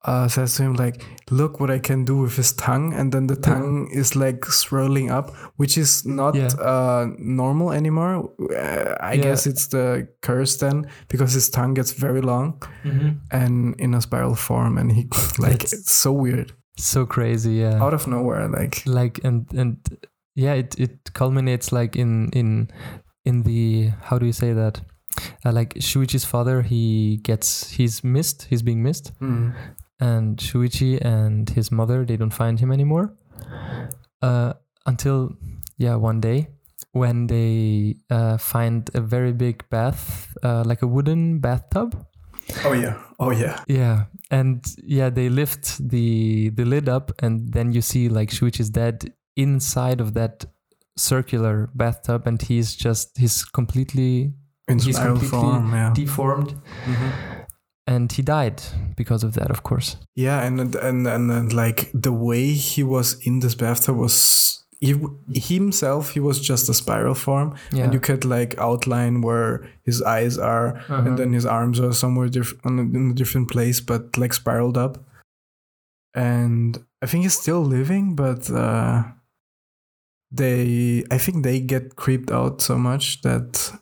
uh, 0.04 0.26
says 0.28 0.56
to 0.56 0.62
him 0.64 0.74
like 0.74 1.04
look 1.30 1.60
what 1.60 1.70
I 1.70 1.78
can 1.78 2.04
do 2.04 2.16
with 2.16 2.36
his 2.36 2.52
tongue 2.52 2.92
and 2.92 3.12
then 3.12 3.26
the 3.28 3.36
tongue 3.36 3.88
is 3.92 4.16
like 4.16 4.44
swirling 4.46 5.10
up 5.10 5.30
which 5.56 5.78
is 5.78 6.04
not 6.04 6.34
Yeah. 6.34 6.48
uh 6.58 7.06
normal 7.18 7.70
anymore 7.72 8.30
uh, 8.50 8.96
I 9.00 9.12
Yeah. 9.14 9.22
guess 9.22 9.46
it's 9.46 9.68
the 9.68 10.08
curse 10.20 10.56
then 10.58 10.86
because 11.08 11.32
his 11.34 11.48
tongue 11.50 11.74
gets 11.74 11.92
very 11.92 12.20
long 12.20 12.60
Mhm. 12.84 13.16
and 13.30 13.74
in 13.80 13.94
a 13.94 14.00
spiral 14.00 14.34
form 14.34 14.76
and 14.76 14.90
he 14.92 15.02
like 15.38 15.52
That's- 15.62 15.72
it's 15.72 15.92
so 15.92 16.12
weird 16.12 16.52
so 16.76 17.06
crazy 17.06 17.54
yeah. 17.54 17.82
Out 17.82 17.94
of 17.94 18.06
nowhere 18.06 18.48
like. 18.48 18.82
Like 18.86 19.20
and 19.24 19.46
and 19.52 19.76
yeah 20.34 20.54
it 20.54 20.78
it 20.78 21.12
culminates 21.12 21.72
like 21.72 21.96
in 21.96 22.30
in 22.32 22.70
in 23.24 23.42
the 23.42 23.90
how 24.02 24.18
do 24.18 24.26
you 24.26 24.32
say 24.32 24.52
that? 24.52 24.80
Uh, 25.44 25.52
like 25.52 25.74
Shuichi's 25.74 26.24
father 26.24 26.62
he 26.62 27.18
gets 27.22 27.70
he's 27.70 28.02
missed 28.02 28.46
he's 28.48 28.62
being 28.62 28.82
missed. 28.82 29.12
Mm, 29.20 29.54
and 30.00 30.36
Shuichi 30.38 31.00
and 31.04 31.48
his 31.50 31.70
mother 31.70 32.04
they 32.04 32.16
don't 32.16 32.34
find 32.34 32.58
him 32.58 32.72
anymore. 32.72 33.14
Uh 34.22 34.54
until 34.86 35.36
yeah 35.78 35.96
one 35.96 36.20
day 36.20 36.48
when 36.92 37.26
they 37.26 37.96
uh, 38.10 38.36
find 38.36 38.90
a 38.94 39.00
very 39.00 39.32
big 39.32 39.68
bath 39.70 40.36
uh, 40.42 40.62
like 40.66 40.82
a 40.82 40.86
wooden 40.86 41.38
bathtub. 41.38 42.06
Oh 42.64 42.72
yeah. 42.72 43.00
Oh 43.18 43.30
yeah. 43.30 43.62
Yeah, 43.66 44.04
and 44.32 44.64
yeah, 44.98 45.10
they 45.10 45.28
lift 45.28 45.64
the 45.90 46.50
the 46.56 46.64
lid 46.64 46.88
up, 46.88 47.12
and 47.24 47.52
then 47.52 47.72
you 47.72 47.82
see 47.82 48.08
like 48.08 48.30
Shuichi's 48.32 48.70
dead 48.70 49.12
inside 49.36 50.00
of 50.00 50.14
that 50.14 50.44
circular 50.96 51.70
bathtub, 51.74 52.26
and 52.26 52.40
he's 52.42 52.74
just 52.74 53.16
he's 53.18 53.44
completely 53.44 54.32
in 54.68 54.78
He's 54.78 54.98
completely 54.98 55.28
form 55.28 55.72
yeah 55.72 55.92
deformed, 55.94 56.54
Mhm. 56.86 57.12
and 57.86 58.12
he 58.12 58.22
died 58.22 58.62
because 58.96 59.22
of 59.26 59.32
that, 59.34 59.50
of 59.50 59.62
course. 59.62 59.96
yeah 60.16 60.46
and 60.46 60.60
and 60.60 61.06
and, 61.06 61.30
and 61.30 61.52
like 61.52 61.90
the 61.94 62.12
way 62.12 62.52
he 62.52 62.82
was 62.84 63.18
in 63.26 63.40
this 63.40 63.54
bathtub 63.54 63.96
was 63.96 64.61
he, 64.86 64.92
himself 65.54 66.10
he 66.14 66.20
was 66.28 66.36
just 66.50 66.68
a 66.68 66.74
spiral 66.74 67.14
form 67.14 67.48
Yeah, 67.70 67.84
and 67.84 67.92
you 67.94 68.00
could 68.08 68.24
like 68.36 68.52
outline 68.58 69.14
where 69.26 69.52
his 69.88 69.98
eyes 70.16 70.34
are 70.38 70.68
Uh-huh. 70.76 71.04
and 71.06 71.16
then 71.18 71.32
his 71.32 71.46
arms 71.46 71.78
are 71.84 71.92
somewhere 72.02 72.28
diff- 72.36 72.58
in 72.66 73.10
a 73.12 73.14
different 73.20 73.48
place 73.54 73.78
but 73.90 74.02
like 74.18 74.32
spiraled 74.34 74.76
up. 74.84 74.94
And 76.14 76.70
i 77.02 77.06
think 77.08 77.22
he's 77.24 77.38
still 77.44 77.62
living 77.78 78.04
but 78.16 78.42
uh 78.50 79.02
they 80.30 81.04
i 81.10 81.18
think 81.18 81.42
they 81.44 81.60
get 81.60 81.96
creeped 81.96 82.30
out 82.30 82.60
so 82.60 82.76
much 82.78 83.20
that 83.22 83.72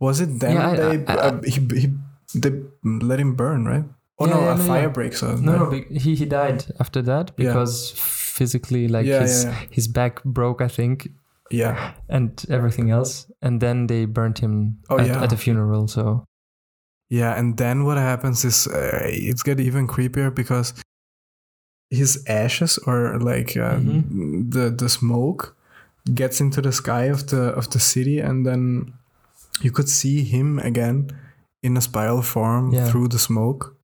was 0.00 0.20
it 0.20 0.40
them 0.40 0.54
Yeah, 0.56 0.74
they 0.74 1.04
I- 1.06 1.14
I- 1.14 1.28
uh, 1.28 1.42
he, 1.42 1.60
he, 1.80 1.86
they 2.34 2.52
let 2.84 3.18
him 3.20 3.34
burn 3.34 3.64
right? 3.72 3.84
Oh 4.18 4.26
Yeah, 4.26 4.34
no 4.34 4.48
a 4.50 4.56
fire 4.56 4.90
breaks 4.90 5.22
out 5.22 5.40
no, 5.40 5.52
no, 5.56 5.70
be- 5.70 5.98
he 5.98 6.14
he 6.14 6.24
died 6.26 6.64
after 6.80 7.02
that 7.02 7.36
because 7.36 7.92
physically, 8.36 8.88
like 8.88 9.06
yeah, 9.08 9.20
his 9.22 9.44
yeah, 9.44 9.54
his 9.70 9.88
back 9.88 10.22
broke, 10.24 10.64
I 10.64 10.68
think, 10.68 11.08
yeah 11.50 11.92
and 12.08 12.30
everything 12.50 12.90
else, 12.90 13.26
and 13.42 13.60
then 13.60 13.86
they 13.86 14.06
burnt 14.06 14.38
him 14.38 14.78
Oh, 14.90 14.98
at, 14.98 15.06
yeah. 15.06 15.22
at 15.22 15.32
a 15.32 15.36
funeral. 15.36 15.88
So 15.88 16.24
Yeah, 17.10 17.38
and 17.38 17.56
then 17.56 17.84
what 17.84 17.98
happens 17.98 18.44
is 18.44 18.66
uh, 18.66 19.06
it's 19.28 19.42
get 19.42 19.60
even 19.60 19.86
creepier 19.86 20.30
because 20.34 20.74
his 21.90 22.24
ashes 22.26 22.78
or 22.86 23.18
like 23.20 23.56
uh, 23.56 23.78
Mhm. 23.78 24.50
the 24.50 24.70
the 24.70 24.88
smoke 24.88 25.54
gets 26.14 26.40
into 26.40 26.60
the 26.60 26.72
sky 26.72 27.10
of 27.12 27.26
the 27.26 27.54
of 27.56 27.68
the 27.70 27.78
city, 27.80 28.18
and 28.22 28.44
then 28.46 28.92
you 29.62 29.70
could 29.72 29.88
see 29.88 30.24
him 30.24 30.58
again 30.58 31.10
in 31.62 31.76
a 31.76 31.80
spiral 31.80 32.22
form 32.22 32.72
Yeah. 32.72 32.90
through 32.90 33.08
the 33.08 33.18
smoke 33.18 33.75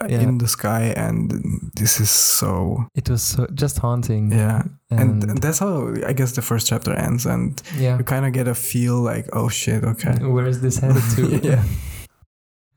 Uh, 0.00 0.06
yeah. 0.08 0.20
in 0.20 0.38
the 0.38 0.46
sky, 0.46 0.92
and 0.96 1.32
this 1.74 1.98
is 2.00 2.10
so 2.10 2.84
it 2.94 3.08
was 3.08 3.22
so, 3.22 3.46
just 3.54 3.78
haunting. 3.78 4.30
yeah, 4.30 4.62
and, 4.90 5.24
and, 5.24 5.38
that's 5.38 5.58
how 5.58 5.92
I 6.06 6.12
guess 6.12 6.32
the 6.32 6.42
first 6.42 6.68
chapter 6.68 6.92
ends, 6.92 7.26
and 7.26 7.60
yeah. 7.76 7.98
you 7.98 8.04
kind 8.04 8.24
of 8.24 8.32
get 8.32 8.46
a 8.46 8.54
feel 8.54 9.00
like 9.00 9.28
oh 9.32 9.48
shit, 9.48 9.84
okay, 9.84 10.14
Where 10.24 10.46
is 10.46 10.60
this 10.60 10.78
headed 10.78 11.02
to? 11.16 11.40
Yeah. 11.48 11.64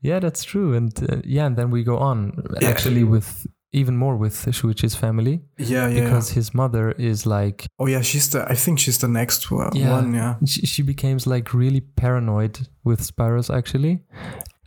Yeah, 0.00 0.18
that's 0.18 0.42
true. 0.42 0.74
And 0.74 0.92
uh, 1.08 1.18
yeah, 1.24 1.46
and 1.46 1.56
then 1.56 1.70
we 1.70 1.84
go 1.84 1.96
on 1.96 2.32
Yeah. 2.60 2.68
actually 2.70 3.04
with 3.04 3.46
even 3.72 3.96
more 3.96 4.16
with 4.16 4.34
Shuichi's 4.46 4.94
family 4.94 5.40
yeah, 5.56 5.88
yeah. 5.88 6.04
because 6.04 6.30
his 6.30 6.52
mother 6.52 6.92
is 6.92 7.24
like 7.24 7.66
oh 7.78 7.86
yeah, 7.86 8.02
she's 8.02 8.28
the 8.30 8.44
I 8.50 8.54
think 8.54 8.78
she's 8.78 8.98
the 8.98 9.08
next 9.08 9.50
one. 9.50 9.74
Yeah. 9.74 9.92
one 9.92 10.14
yeah. 10.14 10.34
she, 10.44 10.66
she 10.66 10.82
becomes 10.82 11.26
like 11.26 11.54
really 11.54 11.80
paranoid 11.80 12.68
with 12.84 13.02
spirals 13.02 13.48
actually. 13.48 14.02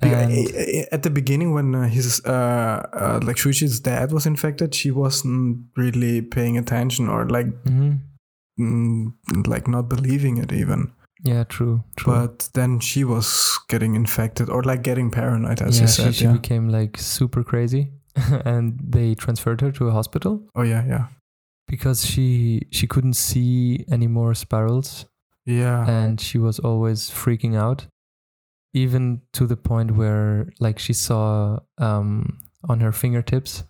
And 0.02 0.32
i- 0.32 0.54
i- 0.82 0.88
at 0.92 1.04
the 1.04 1.10
beginning, 1.10 1.54
when 1.54 1.74
uh, 1.76 1.88
his 1.88 2.22
uh, 2.26 2.84
uh, 2.94 3.20
like 3.24 3.38
Shuichi's 3.38 3.80
dad 3.80 4.12
was 4.12 4.26
infected, 4.26 4.76
she 4.76 4.92
wasn't 4.92 5.66
really 5.78 6.22
paying 6.22 6.58
attention 6.58 7.08
or 7.10 7.28
like 7.30 7.48
Mhm. 7.64 8.00
mm, 8.60 9.14
like 9.48 9.68
not 9.68 9.90
believing 9.90 10.38
it 10.38 10.52
even. 10.52 10.92
yeah, 11.24 11.44
true, 11.46 11.84
true. 11.96 12.14
But 12.14 12.50
then 12.54 12.80
she 12.80 13.04
was 13.04 13.58
getting 13.70 13.96
infected 13.96 14.50
or 14.50 14.62
like 14.64 14.84
getting 14.84 15.10
paranoid, 15.12 15.62
as 15.62 15.78
yeah, 15.78 15.82
you 15.84 15.88
she, 15.88 16.02
said. 16.04 16.16
she 16.16 16.26
yeah. 16.26 16.34
became 16.34 16.70
like 16.70 16.98
super 17.00 17.44
crazy, 17.44 17.92
and 18.46 18.78
they 18.92 19.16
transferred 19.16 19.62
her 19.62 19.72
to 19.72 19.88
a 19.88 19.92
hospital 19.92 20.44
Oh 20.56 20.62
yeah, 20.64 20.86
yeah, 20.88 21.08
because 21.68 22.06
she 22.06 22.62
she 22.72 22.86
couldn't 22.86 23.16
see 23.16 23.86
any 23.90 24.08
more 24.08 24.34
spirals 24.36 25.06
yeah. 25.46 25.88
and 25.90 26.20
she 26.22 26.38
was 26.38 26.60
always 26.60 27.10
freaking 27.10 27.56
out 27.56 27.88
even 28.84 29.22
to 29.38 29.48
the 29.48 29.56
point 29.58 29.90
where 30.00 30.48
like 30.60 30.78
she 30.86 30.94
saw 30.94 31.60
um 31.88 32.38
on 32.70 32.80
her 32.86 32.92
fingertips 32.92 33.64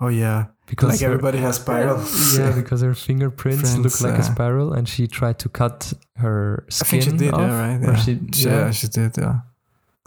oh 0.00 0.08
yeah. 0.08 0.46
because 0.66 0.90
Like 0.90 1.00
her- 1.00 1.06
everybody 1.12 1.38
has 1.46 1.56
spirals. 1.56 2.38
yeah 2.38 2.52
because 2.60 2.80
her 2.88 2.94
fingerprints 2.94 3.70
look 3.76 3.92
Friends, 3.92 4.02
like 4.06 4.18
a 4.18 4.26
uh, 4.26 4.32
spiral 4.34 4.68
and 4.76 4.84
she 4.88 5.06
tried 5.18 5.38
to 5.44 5.48
cut 5.48 5.92
her 6.24 6.64
skin. 6.68 6.86
I 6.86 6.88
think 6.90 7.02
she 7.02 7.12
did. 7.24 7.34
off, 7.34 7.40
Yeah, 7.40 7.60
right. 7.66 7.80
Yeah. 7.82 7.96
she- 8.04 8.20
yeah, 8.46 8.50
yeah. 8.66 8.70
she 8.78 8.88
did. 8.98 9.12
Yeah. 9.18 9.38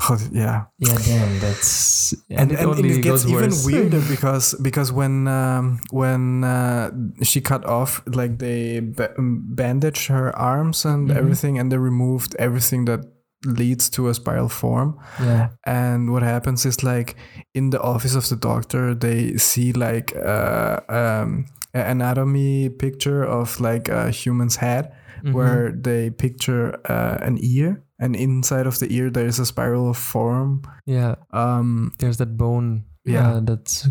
Oh, 0.10 0.18
yeah. 0.32 0.66
yeah 0.78 0.98
damn 1.08 1.40
that's 1.40 2.12
and, 2.30 2.52
and, 2.52 2.52
it 2.52 2.60
and, 2.60 2.86
it 2.86 3.02
gets 3.02 3.24
even 3.26 3.36
worse. 3.56 3.66
weirder 3.68 4.02
because 4.16 4.54
because 4.68 4.92
when 4.92 5.16
um, 5.40 5.80
when 5.92 6.44
uh, 6.44 6.92
she 7.24 7.40
cut 7.40 7.64
off 7.66 8.04
like 8.20 8.34
they 8.40 8.82
ba- 8.84 9.16
bandaged 9.18 10.08
her 10.12 10.36
arms 10.36 10.84
and 10.86 11.08
Mhm. 11.10 11.16
everything 11.16 11.54
and 11.60 11.72
they 11.72 11.78
removed 11.80 12.36
everything 12.48 12.84
that 12.92 13.02
leads 13.46 13.90
to 13.90 14.10
a 14.10 14.14
spiral 14.14 14.50
form 14.50 14.98
yeah 15.20 15.50
and 15.66 16.12
what 16.12 16.24
happens 16.24 16.66
is 16.66 16.84
like 16.84 17.16
in 17.54 17.70
the 17.70 17.80
office 17.82 18.16
of 18.16 18.28
the 18.30 18.36
doctor 18.36 18.94
they 18.96 19.38
see 19.38 19.72
like 19.74 20.16
uh, 20.16 20.80
um, 20.90 21.46
an 21.74 21.86
anatomy 22.02 22.70
picture 22.70 23.24
of 23.24 23.60
like 23.60 23.88
a 23.90 24.10
human's 24.12 24.56
head 24.58 24.92
Mhm. 25.24 25.34
where 25.34 25.72
they 25.72 26.10
picture 26.12 26.76
uh, 26.92 27.18
an 27.22 27.38
ear 27.42 27.82
and 28.00 28.16
inside 28.16 28.68
of 28.68 28.78
the 28.80 28.88
ear 28.94 29.10
there 29.10 29.26
is 29.28 29.40
a 29.40 29.46
spiral 29.46 29.94
form 29.94 30.62
yeah 30.86 31.16
um 31.32 31.92
there's 32.00 32.18
that 32.18 32.36
bone 32.38 32.84
Yeah. 33.06 33.32
uh, 33.38 33.40
that's 33.40 33.88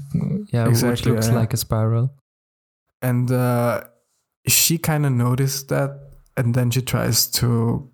yeah 0.52 0.68
which 0.68 1.06
looks 1.06 1.28
yeah. 1.28 1.34
like 1.40 1.54
a 1.54 1.56
spiral 1.56 2.11
and 3.02 3.30
uh, 3.30 3.80
she 4.46 4.78
kind 4.78 5.06
of 5.06 5.12
noticed 5.12 5.68
that 5.68 5.90
and 6.37 6.54
then 6.54 6.70
she 6.70 6.82
tries 6.82 7.26
to 7.40 7.88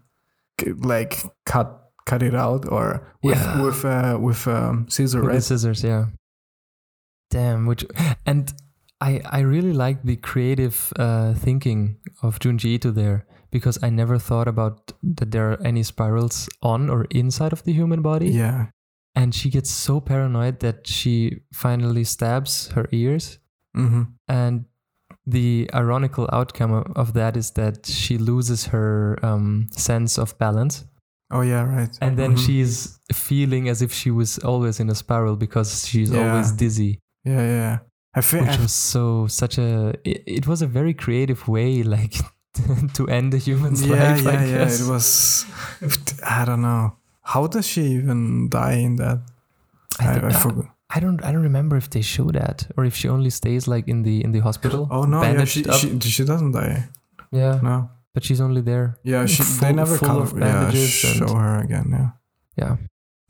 like 0.83 1.23
cut 1.47 1.77
cut 2.07 2.23
it 2.23 2.35
out 2.35 2.67
or 2.71 3.07
with 3.23 3.37
Yeah. 3.39 3.63
with 3.63 3.85
uh, 3.85 4.19
with 4.21 4.47
um, 4.49 4.87
scissor 4.89 5.21
with 5.23 5.31
right? 5.33 5.43
scissors 5.43 5.83
yeah. 5.85 6.07
Damn 7.31 7.67
which 7.67 7.85
and 8.27 8.53
i 9.01 9.21
i 9.31 9.41
really 9.41 9.73
like 9.73 10.03
the 10.03 10.17
creative 10.17 10.93
uh 10.97 11.33
thinking 11.35 11.97
of 12.23 12.39
junji 12.41 12.75
ito 12.75 12.91
there 12.91 13.25
because 13.53 13.79
i 13.83 13.89
never 13.91 14.19
thought 14.19 14.49
about 14.49 14.93
that 15.03 15.31
there 15.31 15.53
are 15.53 15.63
any 15.63 15.83
spirals 15.83 16.49
on 16.63 16.91
or 16.91 17.07
inside 17.11 17.53
of 17.53 17.63
the 17.65 17.73
human 17.73 18.03
body. 18.03 18.31
Yeah. 18.31 18.67
And 19.15 19.35
she 19.35 19.51
gets 19.51 19.71
so 19.71 20.01
paranoid 20.01 20.61
that 20.61 20.87
she 20.87 21.41
finally 21.53 22.05
stabs 22.05 22.69
her 22.75 22.87
ears. 22.93 23.39
Hmm 23.75 24.03
and 24.29 24.65
the 25.31 25.71
ironical 25.75 26.27
outcome 26.39 26.73
of, 27.03 27.13
that 27.15 27.37
is 27.37 27.49
that 27.53 27.87
she 27.87 28.15
loses 28.19 28.61
her 28.73 29.19
um, 29.29 29.69
sense 29.89 30.19
of 30.23 30.29
balance 30.39 30.85
oh 31.31 31.43
yeah 31.53 31.63
right 31.77 31.93
and 32.05 32.17
then 32.21 32.33
Mhm. 32.35 32.45
she's 32.47 32.99
feeling 33.29 33.69
as 33.73 33.79
if 33.87 33.93
she 34.01 34.11
was 34.21 34.39
always 34.51 34.81
in 34.83 34.89
a 34.91 34.95
spiral 34.95 35.37
because 35.37 35.69
she's 35.89 36.11
Yeah. 36.11 36.21
always 36.31 36.51
dizzy 36.63 36.93
yeah, 37.25 37.45
yeah. 37.59 37.79
I 38.19 38.21
feel 38.23 38.43
which 38.45 38.59
was 38.59 38.73
so 38.75 39.27
such 39.29 39.57
a 39.59 39.95
it, 40.11 40.19
it 40.39 40.45
was 40.51 40.61
a 40.63 40.67
very 40.79 40.95
creative 41.05 41.41
way 41.49 41.83
like 41.97 42.15
to 42.97 43.03
end 43.09 43.33
a 43.35 43.39
human's 43.39 43.81
yeah, 43.87 43.95
life. 43.95 44.23
yeah, 44.25 44.31
I 44.41 44.45
yeah. 44.55 44.69
It 44.81 44.89
was. 44.95 45.47
I 46.39 46.45
don't 46.45 46.63
know. 46.63 46.97
How 47.23 47.47
does 47.47 47.67
she 47.73 47.83
even 47.99 48.49
die 48.49 48.79
in 48.89 48.97
that? 48.97 49.19
I, 50.01 50.05
I, 50.09 50.27
I 50.29 50.33
forgot. 50.33 50.67
I 50.95 51.01
don't 51.01 51.23
I 51.25 51.33
don't 51.33 51.43
remember 51.43 51.77
if 51.77 51.89
they 51.91 52.03
show 52.03 52.31
that 52.33 52.67
or 52.77 52.85
if 52.85 52.95
she 52.97 53.09
only 53.09 53.31
stays 53.31 53.67
like 53.69 53.87
in 53.89 54.03
the 54.03 54.23
in 54.25 54.33
the 54.33 54.41
hospital. 54.41 54.89
Oh 54.91 55.05
no, 55.05 55.23
yeah, 55.23 55.45
she, 55.45 55.63
she 55.65 55.99
she 56.01 56.25
doesn't 56.25 56.53
die. 56.53 56.89
yeah, 57.33 57.61
No. 57.63 57.91
but 58.15 58.25
she's 58.25 58.41
only 58.41 58.61
there. 58.63 58.97
Yeah, 59.05 59.27
she, 59.27 59.43
they 59.61 59.73
never 59.73 59.97
full 59.97 60.09
cover, 60.09 60.23
of 60.23 60.41
yeah, 60.41 60.71
show 60.73 61.27
and- 61.27 61.39
her 61.39 61.59
again. 61.65 61.87
Yeah. 61.91 62.11
Yeah, 62.57 62.77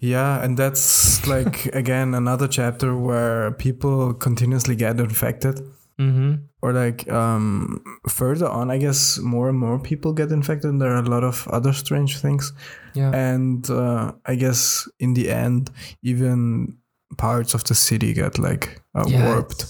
Yeah, 0.00 0.42
and 0.44 0.56
that's 0.56 1.26
like 1.26 1.66
again 1.82 2.14
another 2.14 2.48
chapter 2.48 2.96
where 2.96 3.52
people 3.52 4.14
continuously 4.14 4.74
get 4.76 4.98
infected. 4.98 5.60
mm-hmm. 5.98 6.34
Or 6.62 6.72
like 6.72 7.04
um 7.12 7.80
further 8.08 8.48
on, 8.48 8.70
I 8.70 8.78
guess 8.78 9.18
more 9.18 9.48
and 9.50 9.58
more 9.58 9.78
people 9.78 10.12
get 10.12 10.30
infected. 10.32 10.70
And 10.70 10.80
there 10.80 10.92
are 10.96 11.02
a 11.04 11.08
lot 11.10 11.24
of 11.24 11.46
other 11.48 11.72
strange 11.72 12.18
things, 12.20 12.52
yeah, 12.94 13.12
and 13.30 13.68
uh, 13.70 14.12
I 14.32 14.36
guess 14.36 14.88
in 14.98 15.14
the 15.14 15.28
end, 15.30 15.70
even 16.02 16.76
parts 17.16 17.54
of 17.54 17.64
the 17.64 17.74
city 17.74 18.12
get 18.14 18.38
like 18.38 18.80
uh, 18.94 19.04
yeah, 19.08 19.26
warped. 19.26 19.66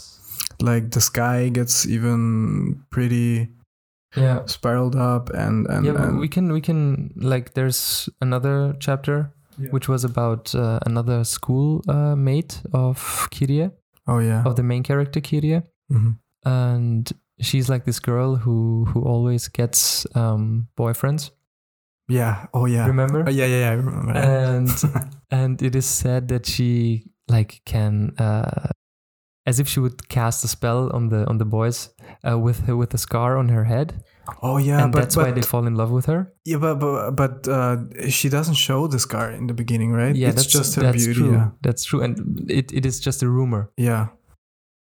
Like 0.60 0.90
the 0.90 1.00
sky 1.00 1.48
gets 1.50 1.86
even 1.86 2.84
pretty 2.90 3.48
Yeah, 4.16 4.44
spiraled 4.46 4.96
up, 4.96 5.30
and 5.30 5.66
and, 5.68 5.86
yeah. 5.86 6.02
and 6.02 6.18
We 6.20 6.28
can 6.28 6.52
we 6.52 6.60
can 6.60 7.12
like 7.16 7.54
there's 7.54 8.08
another 8.20 8.74
chapter 8.80 9.32
Yeah. 9.58 9.70
which 9.72 9.88
was 9.88 10.04
about 10.04 10.54
uh, 10.54 10.78
another 10.86 11.24
school 11.24 11.82
uh, 11.88 12.16
mate 12.16 12.62
of 12.72 13.28
Kirie 13.30 13.70
oh 14.06 14.18
yeah, 14.20 14.42
of 14.46 14.54
the 14.56 14.62
main 14.62 14.82
character 14.82 15.20
Kirie. 15.20 15.62
Mhm. 15.92 16.16
and 16.44 17.12
she's 17.40 17.68
like 17.68 17.84
this 17.84 18.00
girl 18.00 18.36
who 18.36 18.84
who 18.92 19.00
always 19.02 19.48
gets 19.48 20.06
um 20.14 20.68
boyfriends 20.76 21.30
yeah, 22.08 22.46
oh 22.54 22.66
yeah, 22.66 22.86
remember 22.86 23.22
Oh, 23.26 23.30
yeah, 23.30 23.46
yeah, 23.46 23.60
yeah, 23.60 23.70
I 23.70 23.74
remember. 23.74 24.12
and 24.18 24.68
and 25.30 25.62
it 25.62 25.74
is 25.76 25.86
said 25.86 26.28
that 26.28 26.46
she 26.46 27.04
like 27.30 27.62
can 27.64 28.14
uh 28.18 28.68
as 29.46 29.58
if 29.58 29.66
she 29.68 29.80
would 29.80 30.08
cast 30.08 30.44
a 30.44 30.48
spell 30.48 30.90
on 30.92 31.08
the 31.08 31.26
on 31.26 31.38
the 31.38 31.44
boys 31.44 31.90
uh, 32.28 32.38
with 32.38 32.66
her 32.66 32.76
with 32.76 32.92
a 32.94 32.98
scar 32.98 33.38
on 33.38 33.48
her 33.48 33.64
head 33.64 34.04
oh 34.42 34.58
yeah, 34.58 34.82
and 34.82 34.92
but 34.92 35.00
that's 35.00 35.16
but 35.16 35.26
why 35.26 35.32
they 35.32 35.42
fall 35.42 35.66
in 35.66 35.74
love 35.74 35.90
with 35.90 36.06
her 36.06 36.32
yeah, 36.44 36.58
but 36.58 36.74
but, 36.74 37.12
but 37.12 37.48
uh, 37.48 37.76
she 38.08 38.28
doesn't 38.28 38.54
show 38.54 38.86
the 38.86 38.98
scar 38.98 39.30
in 39.30 39.46
the 39.46 39.54
beginning, 39.54 39.92
right? 39.92 40.14
yeah 40.14 40.28
it's 40.28 40.42
that's 40.42 40.52
just 40.52 40.74
her 40.76 40.82
that's 40.82 41.04
beauty. 41.04 41.20
true 41.20 41.32
Yeah, 41.32 41.48
that's 41.62 41.84
true 41.84 42.02
and 42.02 42.14
it, 42.50 42.72
it 42.72 42.84
is 42.84 43.00
just 43.00 43.22
a 43.22 43.28
rumor 43.28 43.70
yeah, 43.76 44.08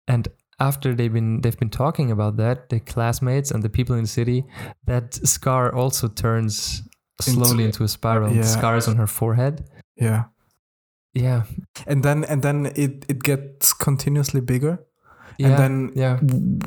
and 0.06 0.28
after 0.60 0.94
they've 0.94 1.12
been 1.12 1.40
they've 1.40 1.58
been 1.58 1.70
talking 1.70 2.10
about 2.10 2.36
that 2.36 2.68
the 2.68 2.80
classmates 2.80 3.50
and 3.50 3.62
the 3.62 3.70
people 3.70 3.96
in 3.96 4.02
the 4.02 4.14
city 4.20 4.44
that 4.86 5.14
scar 5.14 5.74
also 5.74 6.08
turns 6.08 6.82
slowly 7.20 7.64
into, 7.64 7.84
a 7.84 7.88
spiral 7.88 8.32
yeah. 8.32 8.42
scars 8.42 8.86
on 8.86 8.96
her 8.96 9.06
forehead 9.06 9.64
yeah. 9.96 10.24
Yeah 11.14 11.42
And 11.86 12.02
then 12.02 12.24
and 12.24 12.42
then 12.42 12.66
it 12.74 13.04
it 13.08 13.22
gets 13.22 13.72
continuously 13.72 14.40
bigger, 14.40 14.78
yeah 15.38 15.48
and 15.48 15.58
then 15.58 15.92
yeah 15.94 16.18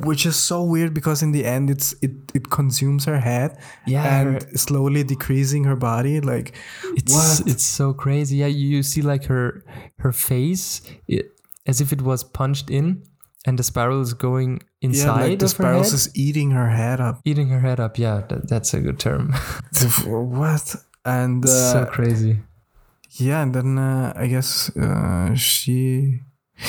which 0.06 0.26
is 0.26 0.36
so 0.36 0.62
weird 0.62 0.94
because 0.94 1.22
in 1.22 1.32
the 1.32 1.44
end 1.44 1.70
it's 1.70 1.94
it 2.02 2.12
it 2.34 2.50
consumes 2.50 3.04
her 3.04 3.18
head 3.20 3.58
yeah 3.86 4.20
and 4.20 4.58
slowly 4.58 5.02
decreasing 5.04 5.64
her 5.64 5.76
body. 5.76 6.20
Like 6.20 6.54
it's 6.96 7.12
what? 7.12 7.48
it's 7.48 7.64
so 7.64 7.92
crazy 7.92 8.36
yeah 8.36 8.46
you 8.46 8.82
see 8.82 9.02
like 9.02 9.24
her 9.26 9.64
her 9.98 10.12
face 10.12 10.82
it, 11.08 11.26
as 11.66 11.80
if 11.80 11.92
it 11.92 12.02
was 12.02 12.24
punched 12.24 12.70
in 12.70 13.02
and 13.46 13.58
the 13.58 13.62
spiral 13.62 14.00
is 14.00 14.14
going 14.14 14.60
yeah, 14.80 14.88
inside 14.88 15.28
like 15.30 15.38
the 15.38 15.62
her 15.62 15.74
head 15.74 15.86
is 15.86 16.10
eating 16.16 16.50
her 16.50 16.68
head 16.68 17.00
up. 17.00 17.20
eating 17.24 17.48
her 17.48 17.60
head 17.60 17.80
up 17.80 17.98
yeah 17.98 18.22
that, 18.28 18.48
that's 18.48 18.74
a 18.74 18.80
good 18.80 18.98
term 18.98 19.32
what? 20.04 20.76
And 21.04 21.44
uh, 21.44 21.72
so 21.72 21.86
crazy 21.86 22.40
yeah 23.20 23.42
and 23.42 23.54
then 23.54 23.78
uh, 23.78 24.12
i 24.16 24.26
guess 24.26 24.70
uh, 24.76 25.34
she 25.34 26.20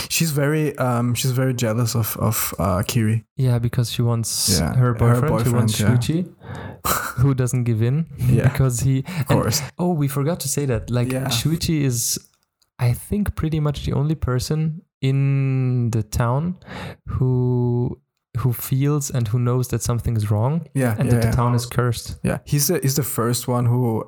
she's 0.10 0.31
very 0.31 0.77
um 0.77 1.13
she's 1.15 1.31
very 1.31 1.53
jealous 1.53 1.95
of 1.95 2.17
of 2.17 2.53
uh 2.60 2.81
kiri 2.88 3.23
yeah 3.38 3.57
because 3.60 3.89
she 3.91 4.01
wants 4.01 4.60
Yeah, 4.60 4.73
her 4.75 4.88
her 4.88 4.93
boyfriend, 4.93 5.45
who 5.47 5.53
wants 5.53 5.79
boyfriend, 5.79 6.01
Shuichi 6.01 6.25
who 7.21 7.33
doesn't 7.33 7.63
give 7.63 7.81
in 7.81 8.05
Yeah. 8.17 8.49
because 8.51 8.81
he 8.81 9.03
of 9.21 9.27
course 9.27 9.62
Oh, 9.77 9.93
we 9.93 10.07
forgot 10.07 10.39
to 10.41 10.47
say 10.47 10.65
that. 10.65 10.89
Like 10.89 11.12
Yeah. 11.12 11.27
Shuichi 11.29 11.81
is, 11.83 12.17
I 12.79 12.93
think, 12.93 13.36
pretty 13.36 13.60
much 13.60 13.86
the 13.86 13.93
only 13.93 14.15
person 14.15 14.81
in 15.01 15.89
the 15.91 16.03
town 16.03 16.57
who 17.07 17.99
who 18.39 18.53
feels 18.53 19.10
and 19.12 19.27
who 19.27 19.39
knows 19.39 19.67
that 19.69 19.81
something 19.81 20.15
is 20.17 20.29
wrong 20.31 20.67
yeah 20.73 20.95
and 20.99 21.05
yeah, 21.07 21.13
that 21.15 21.23
yeah. 21.23 21.29
the 21.31 21.36
town 21.36 21.55
is 21.55 21.65
cursed. 21.65 22.19
yeah 22.23 22.38
he's 22.45 22.67
the 22.67 22.79
he's 22.83 22.95
the 22.95 23.03
first 23.03 23.47
one 23.47 23.65
who 23.65 24.03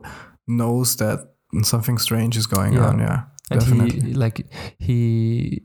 knows 0.48 0.96
that 0.98 1.20
something 1.64 1.98
strange 1.98 2.38
is 2.38 2.48
going 2.48 2.74
Yeah. 2.74 2.88
on 2.90 3.00
yeah 3.00 3.22
And 3.52 3.60
definitely 3.60 4.00
he 4.02 4.14
like 4.14 4.46
he 4.78 5.62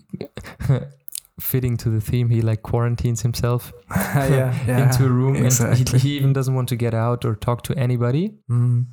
fitting 1.41 1.77
to 1.77 1.91
the 1.91 2.01
theme, 2.01 2.29
he 2.31 2.43
like 2.43 2.63
quarantines 2.63 3.23
himself 3.23 3.73
yeah, 3.97 4.55
yeah 4.67 4.83
into 4.93 5.05
a 5.05 5.09
room 5.09 5.35
exactly. 5.37 5.81
and 5.81 5.89
he, 5.91 5.99
he 5.99 6.17
even 6.17 6.33
doesn't 6.33 6.55
want 6.55 6.69
to 6.69 6.77
get 6.77 6.95
out 6.95 7.25
or 7.25 7.35
talk 7.35 7.63
to 7.63 7.75
anybody 7.77 8.35
Mm. 8.51 8.87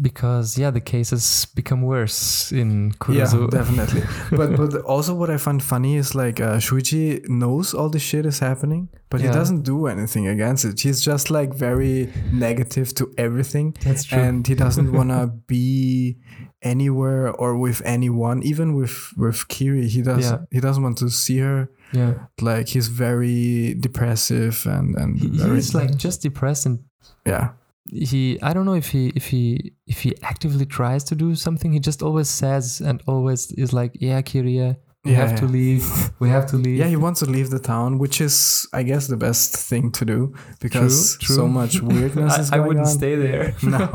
Because 0.00 0.58
yeah, 0.58 0.70
the 0.70 0.80
cases 0.80 1.46
become 1.54 1.82
worse 1.82 2.52
in 2.52 2.92
yeah 3.08 3.26
definitely. 3.50 4.02
But 4.30 4.56
but 4.56 4.74
also 4.84 5.14
what 5.14 5.30
i 5.30 5.38
find 5.38 5.62
funny 5.62 5.96
is 5.96 6.14
like 6.14 6.38
uh, 6.40 6.58
shuichi 6.58 7.26
knows 7.28 7.72
all 7.74 7.88
this 7.88 8.02
shit 8.02 8.26
is 8.26 8.38
happening 8.40 8.88
but 9.08 9.20
he 9.20 9.28
doesn't 9.28 9.62
do 9.62 9.86
anything 9.86 10.26
against 10.26 10.64
it. 10.64 10.80
He's 10.80 11.00
just 11.00 11.30
like 11.30 11.54
very 11.54 12.12
negative 12.32 12.92
to 12.94 13.04
everything. 13.16 13.74
That's 13.84 14.04
true. 14.04 14.18
and 14.18 14.44
he 14.46 14.54
doesn't 14.54 14.90
want 14.92 15.10
to 15.10 15.26
be 15.46 16.16
anywhere 16.62 17.30
or 17.30 17.56
with 17.56 17.80
anyone. 17.84 18.42
Even 18.42 18.74
with 18.74 19.12
with 19.16 19.46
kiri 19.48 19.86
he 19.88 20.02
does 20.02 20.24
Yeah. 20.30 20.38
he 20.50 20.60
doesn't 20.60 20.82
want 20.82 20.98
to 20.98 21.08
see 21.10 21.38
her. 21.38 21.68
Yeah. 21.92 22.14
like 22.40 22.66
he's 22.68 22.88
very 22.88 23.74
depressive 23.78 24.66
and 24.66 24.96
and 24.96 25.18
He, 25.18 25.28
he's 25.28 25.72
like 25.74 25.96
just 25.96 26.20
depressed 26.22 26.66
and 26.66 26.80
yeah 27.24 27.50
he 27.92 28.38
i 28.42 28.52
don't 28.52 28.64
know 28.66 28.74
if 28.74 28.88
he 28.88 29.12
if 29.14 29.26
he 29.28 29.72
if 29.86 30.00
he 30.02 30.14
actively 30.22 30.66
tries 30.66 31.04
to 31.04 31.14
do 31.14 31.34
something 31.34 31.72
he 31.72 31.78
just 31.80 32.02
always 32.02 32.28
says 32.28 32.80
and 32.80 33.02
always 33.06 33.52
is 33.52 33.72
like 33.72 33.92
yeah 34.00 34.20
kirie 34.22 34.76
we 35.04 35.12
Yeah, 35.12 35.18
have 35.28 35.38
to 35.38 35.46
leave. 35.46 35.86
We 36.18 36.28
have 36.30 36.46
to 36.50 36.56
leave. 36.56 36.78
Yeah 36.80 36.88
he 36.88 36.96
wants 36.96 37.20
to 37.20 37.26
leave 37.26 37.50
the 37.50 37.60
town 37.60 37.98
which 37.98 38.20
is 38.20 38.66
i 38.72 38.82
guess 38.82 39.06
the 39.06 39.16
best 39.16 39.54
thing 39.70 39.92
to 39.92 40.04
do 40.04 40.34
because 40.60 41.16
True, 41.20 41.36
so 41.36 41.46
much 41.46 41.80
weirdness 41.90 42.38
is 42.38 42.50
I, 42.50 42.56
I 42.56 42.60
wouldn't 42.66 42.86
on. 42.86 42.92
stay 43.00 43.14
there. 43.14 43.54
No. 43.62 43.86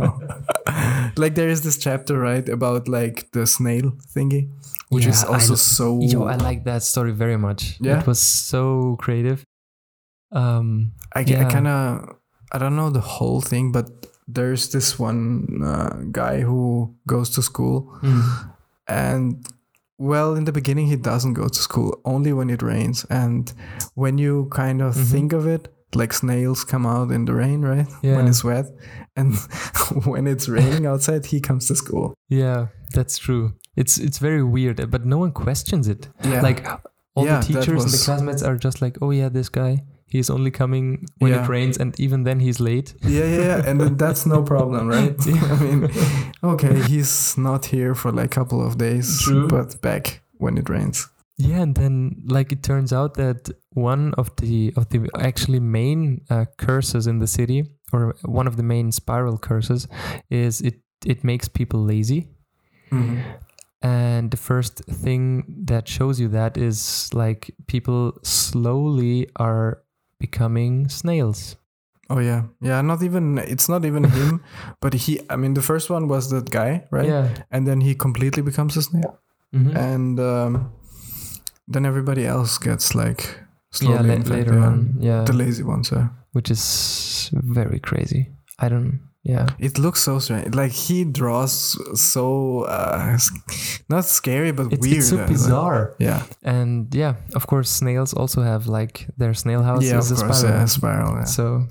Like 1.18 1.36
there 1.36 1.50
is 1.50 1.62
this 1.62 1.78
chapter 1.78 2.18
right 2.18 2.48
about 2.48 2.88
like 2.88 3.30
the 3.34 3.46
snail 3.46 3.92
thingy 4.16 4.42
which 4.90 5.06
is 5.06 5.22
Yeah, 5.24 5.30
I 5.30 5.34
also 5.34 5.54
lo- 5.54 5.58
so 5.76 6.00
yo 6.02 6.24
i 6.34 6.36
like 6.50 6.64
that 6.64 6.84
story 6.84 7.12
very 7.12 7.38
much. 7.38 7.62
Yeah? 7.82 8.00
it 8.00 8.08
was 8.08 8.22
so 8.22 8.96
creative. 9.04 9.44
Um 10.32 10.94
I, 11.14 11.22
Yeah. 11.28 11.42
I 11.48 11.52
kind 11.52 11.68
of 11.68 12.16
I 12.52 12.58
don't 12.58 12.76
know 12.76 12.90
the 12.90 13.02
whole 13.02 13.42
thing, 13.42 13.72
but 13.72 13.88
there's 14.28 14.70
this 14.72 15.00
one 15.00 15.62
uh, 15.64 15.90
guy 16.12 16.42
who 16.42 16.94
goes 17.08 17.30
to 17.32 17.42
school, 17.42 17.98
mm, 18.02 18.52
and 18.88 19.46
well, 19.98 20.36
in 20.36 20.46
the 20.46 20.52
beginning 20.52 20.88
he 20.88 20.96
doesn't 20.96 21.34
go 21.34 21.48
to 21.48 21.60
school 21.60 22.00
only 22.06 22.34
when 22.34 22.50
it 22.50 22.62
rains, 22.62 23.06
and 23.10 23.54
when 23.96 24.18
you 24.18 24.48
kind 24.52 24.82
of 24.82 24.96
Mhm. 24.96 25.12
think 25.12 25.34
of 25.34 25.46
it. 25.48 25.68
Like 25.94 26.14
snails 26.14 26.64
come 26.64 26.86
out 26.86 27.12
in 27.12 27.26
the 27.26 27.34
rain, 27.34 27.64
right? 27.64 27.86
Yeah. 28.02 28.16
When 28.16 28.28
it's 28.30 28.46
wet, 28.46 28.66
and 29.18 29.36
when 30.06 30.26
it's 30.26 30.48
raining 30.48 30.86
outside, 30.86 31.26
he 31.26 31.42
comes 31.42 31.68
to 31.68 31.76
school. 31.76 32.14
yeah 32.30 32.68
that's 32.94 33.18
true 33.18 33.52
it's 33.76 33.98
it's 33.98 34.20
very 34.20 34.44
weird 34.44 34.78
but 34.92 35.06
no 35.06 35.18
one 35.18 35.32
questions 35.32 35.88
it 35.88 36.10
Yeah, 36.26 36.42
like 36.42 36.66
all 37.16 37.26
Yeah, 37.26 37.40
the 37.40 37.46
teachers 37.48 37.84
and 37.84 37.92
the 37.94 38.02
classmates 38.06 38.44
are 38.44 38.58
just 38.58 38.82
like 38.82 38.98
oh 39.02 39.12
yeah 39.12 39.30
this 39.30 39.50
guy 39.50 39.84
he's 40.12 40.30
only 40.30 40.52
coming 40.52 41.06
when 41.19 41.32
Yeah. 41.32 41.43
it 41.43 41.50
rains 41.50 41.78
and 41.78 42.00
even 42.00 42.24
then 42.24 42.39
he's 42.39 42.60
late 42.60 42.93
yeah, 43.04 43.26
yeah, 43.26 43.45
yeah, 43.50 43.69
and 43.69 43.80
then 43.82 43.97
that's 43.97 44.26
no 44.26 44.43
problem, 44.43 44.88
right? 44.88 45.15
I 45.52 45.56
mean, 45.63 45.89
okay, 46.43 46.76
he's 46.89 47.38
not 47.38 47.65
here 47.65 47.95
for 47.95 48.12
like 48.12 48.26
a 48.26 48.36
couple 48.39 48.60
of 48.67 48.78
days, 48.78 49.21
True. 49.24 49.47
but 49.47 49.82
back 49.82 50.21
when 50.38 50.58
it 50.58 50.69
rains. 50.69 51.08
yeah 51.38 51.62
and 51.65 51.74
then 51.76 51.93
like 52.36 52.52
it 52.56 52.62
turns 52.62 52.91
out 52.93 53.13
that 53.15 53.50
one 53.74 54.13
of 54.21 54.28
the 54.41 54.74
of 54.80 54.86
the 54.89 55.00
actually 55.30 55.60
main 55.60 56.00
uh, 56.30 56.45
curses 56.58 57.08
in 57.08 57.19
the 57.19 57.28
city 57.28 57.60
or 57.93 58.02
one 58.39 58.47
of 58.50 58.56
the 58.58 58.63
main 58.63 58.91
spiral 58.91 59.38
curses 59.38 59.88
is 60.30 60.62
it 60.62 60.76
it 61.13 61.24
makes 61.24 61.47
people 61.50 61.80
lazy 61.93 62.21
and 63.82 64.30
the 64.32 64.38
first 64.38 64.84
thing 65.04 65.43
that 65.65 65.88
shows 65.88 66.19
you 66.19 66.28
that 66.30 66.58
is 66.58 67.10
like 67.13 67.50
people 67.67 68.13
slowly 68.24 69.28
are 69.38 69.82
becoming 70.26 70.88
snails 70.90 71.58
Oh 72.14 72.20
yeah, 72.20 72.42
yeah. 72.60 72.82
Not 72.84 73.02
even 73.04 73.38
it's 73.54 73.70
not 73.70 73.86
even 73.86 74.04
him, 74.04 74.42
but 74.84 74.94
he. 74.94 75.12
I 75.30 75.38
mean, 75.38 75.54
the 75.54 75.62
first 75.62 75.90
one 75.90 76.08
was 76.10 76.28
that 76.30 76.50
guy, 76.52 76.84
right? 76.92 77.08
yeah 77.08 77.28
And 77.52 77.66
then 77.66 77.80
he 77.82 77.96
completely 77.96 78.44
becomes 78.44 78.76
a 78.78 78.82
snail, 78.82 79.14
Mhm. 79.56 79.72
and 79.92 80.20
um, 80.20 80.52
then 81.74 81.86
everybody 81.86 82.26
else 82.28 82.58
gets 82.60 82.96
like 82.96 83.22
yeah, 83.24 83.46
slowly 83.72 84.08
la- 84.10 84.16
infected, 84.16 84.38
later 84.38 84.60
yeah. 84.60 84.68
on, 84.68 84.78
yeah, 85.00 85.24
the 85.24 85.32
lazy 85.34 85.64
ones. 85.64 85.92
Yeah. 85.92 86.08
which 86.36 86.52
is 86.52 87.30
very 87.32 87.80
crazy. 87.80 88.28
I 88.60 88.68
don't. 88.70 89.00
Yeah, 89.24 89.48
It 89.60 89.78
looks 89.78 90.02
so 90.02 90.18
strange. 90.20 90.56
Like 90.56 90.72
he 90.72 91.04
draws 91.06 91.78
so 92.02 92.62
uh, 92.66 93.18
not 93.88 94.06
scary 94.06 94.52
but 94.52 94.74
it's, 94.74 94.82
weird. 94.82 94.98
it's 94.98 95.10
so 95.10 95.16
uh, 95.16 95.20
like- 95.20 95.28
bizarre. 95.28 95.96
yeah. 96.00 96.24
And 96.44 96.94
yeah, 96.96 97.14
of 97.36 97.46
course, 97.46 97.70
snails 97.70 98.14
also 98.14 98.42
have 98.42 98.66
like 98.68 99.06
their 99.18 99.34
snail 99.36 99.62
house 99.64 99.84
yeah, 99.86 100.00
is 100.00 100.12
of 100.12 100.18
a 100.18 100.22
course, 100.24 100.40
spiral. 100.40 100.60
yeah, 100.60 100.66
spiral. 100.66 101.16
Yeah. 101.18 101.24
So 101.26 101.66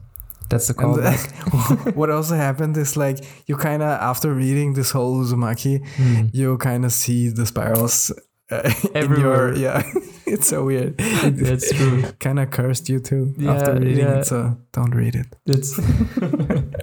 that's 0.48 0.66
the 0.68 0.74
And 0.78 0.94
callback. 0.96 1.94
what 1.98 2.10
also 2.10 2.34
happened 2.36 2.76
is 2.76 2.96
like 2.96 3.18
you 3.48 3.56
kind 3.56 3.82
of 3.82 3.88
after 4.00 4.32
reading 4.32 4.74
this 4.74 4.92
whole 4.92 5.20
Uzumaki, 5.20 5.80
Hmm. 5.96 6.26
you 6.32 6.56
kind 6.58 6.84
of 6.84 6.92
see 6.92 7.30
the 7.30 7.46
spirals 7.46 8.12
uh, 8.52 8.72
Everywhere. 8.94 9.54
your 9.54 9.56
yeah. 9.56 9.82
it's 10.34 10.48
so 10.48 10.64
weird. 10.64 10.96
That's 11.46 11.72
true. 11.72 12.02
kind 12.20 12.38
of 12.38 12.50
cursed 12.50 12.88
you 12.88 13.00
too 13.00 13.34
Yeah, 13.38 13.54
after 13.54 13.74
reading 13.74 13.98
yeah. 14.06 14.18
it. 14.20 14.26
So 14.26 14.56
don't 14.72 14.94
read 14.94 15.14
it. 15.14 15.26
It's 15.46 15.78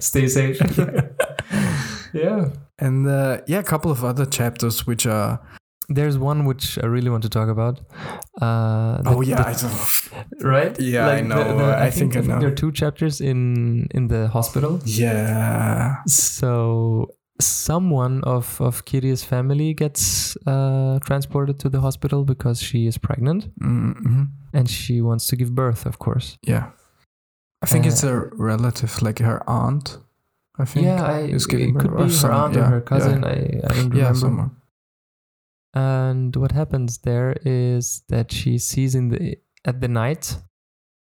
stay 0.06 0.28
safe. 0.28 0.60
yeah. 2.12 2.50
And 2.78 3.06
uh, 3.08 3.40
yeah, 3.46 3.58
a 3.58 3.64
couple 3.64 3.90
of 3.90 4.04
other 4.04 4.26
chapters 4.26 4.86
which 4.86 5.06
are 5.06 5.40
There's 5.90 6.18
one 6.18 6.44
which 6.44 6.78
I 6.82 6.86
really 6.86 7.08
want 7.10 7.22
to 7.22 7.28
talk 7.30 7.48
about. 7.48 7.80
Uh, 8.42 9.00
oh 9.06 9.22
yeah, 9.22 9.42
the- 9.42 9.48
I 9.48 9.54
don't, 9.54 10.44
right? 10.44 10.78
Yeah, 10.80 11.08
I 11.08 11.22
know. 11.22 11.40
I 11.86 11.90
think 11.90 12.14
I 12.16 12.20
know. 12.20 12.38
there 12.40 12.48
are 12.52 12.54
two 12.54 12.72
chapters 12.72 13.20
in 13.20 13.86
in 13.94 14.08
the 14.08 14.28
hospital. 14.28 14.80
yeah. 14.84 15.96
So 16.06 17.08
someone 17.40 18.22
of 18.24 18.60
of 18.60 18.84
Kiri's 18.84 19.24
family 19.24 19.74
gets 19.74 20.36
uh, 20.46 20.98
transported 21.04 21.58
to 21.60 21.68
the 21.68 21.80
hospital 21.80 22.24
because 22.24 22.60
she 22.62 22.86
is 22.86 22.98
pregnant 22.98 23.48
hmm 23.60 24.24
and 24.52 24.68
she 24.68 25.00
wants 25.02 25.26
to 25.28 25.36
give 25.36 25.54
birth, 25.54 25.86
of 25.86 25.98
course. 25.98 26.38
Yeah. 26.46 26.70
I 27.62 27.66
think 27.66 27.84
Uh, 27.84 27.88
it's 27.88 28.04
a 28.04 28.14
relative, 28.38 29.02
like 29.02 29.18
her 29.24 29.42
aunt. 29.48 29.98
I 30.60 30.64
think. 30.64 30.86
yeah, 30.86 31.04
I, 31.04 31.18
it 31.20 31.42
could 31.48 31.58
be 31.58 31.72
her 32.22 32.32
aunt 32.32 32.56
or 32.56 32.64
her 32.64 32.80
cousin. 32.80 33.22
Yeah, 33.22 33.28
I, 33.28 33.34
I 33.70 33.74
don't 33.74 33.94
yeah 33.94 34.08
remember. 34.08 34.14
someone. 34.14 34.50
And 35.74 36.34
what 36.36 36.52
happens 36.52 36.98
there 36.98 37.36
is 37.44 38.02
that 38.08 38.32
she 38.32 38.58
sees 38.58 38.94
in 38.94 39.08
the 39.10 39.36
at 39.64 39.80
the 39.80 39.88
night, 39.88 40.38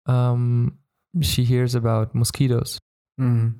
um, 0.06 0.78
she 1.20 1.44
hears 1.44 1.74
about 1.74 2.14
mosquitoes, 2.14 2.78
Mm. 3.20 3.54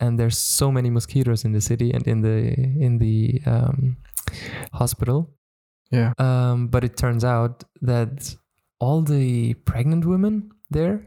And 0.00 0.18
there's 0.18 0.38
so 0.38 0.70
many 0.70 0.90
mosquitoes 0.90 1.44
in 1.44 1.52
the 1.52 1.60
city 1.60 1.92
and 1.92 2.06
in 2.06 2.20
the 2.22 2.54
in 2.86 2.98
the 2.98 3.40
um, 3.46 3.96
hospital. 4.72 5.30
Yeah. 5.90 6.12
Um, 6.18 6.68
but 6.68 6.84
it 6.84 6.96
turns 6.96 7.24
out 7.24 7.64
that 7.80 8.36
all 8.78 9.02
the 9.02 9.54
pregnant 9.54 10.04
women 10.04 10.50
there, 10.70 11.06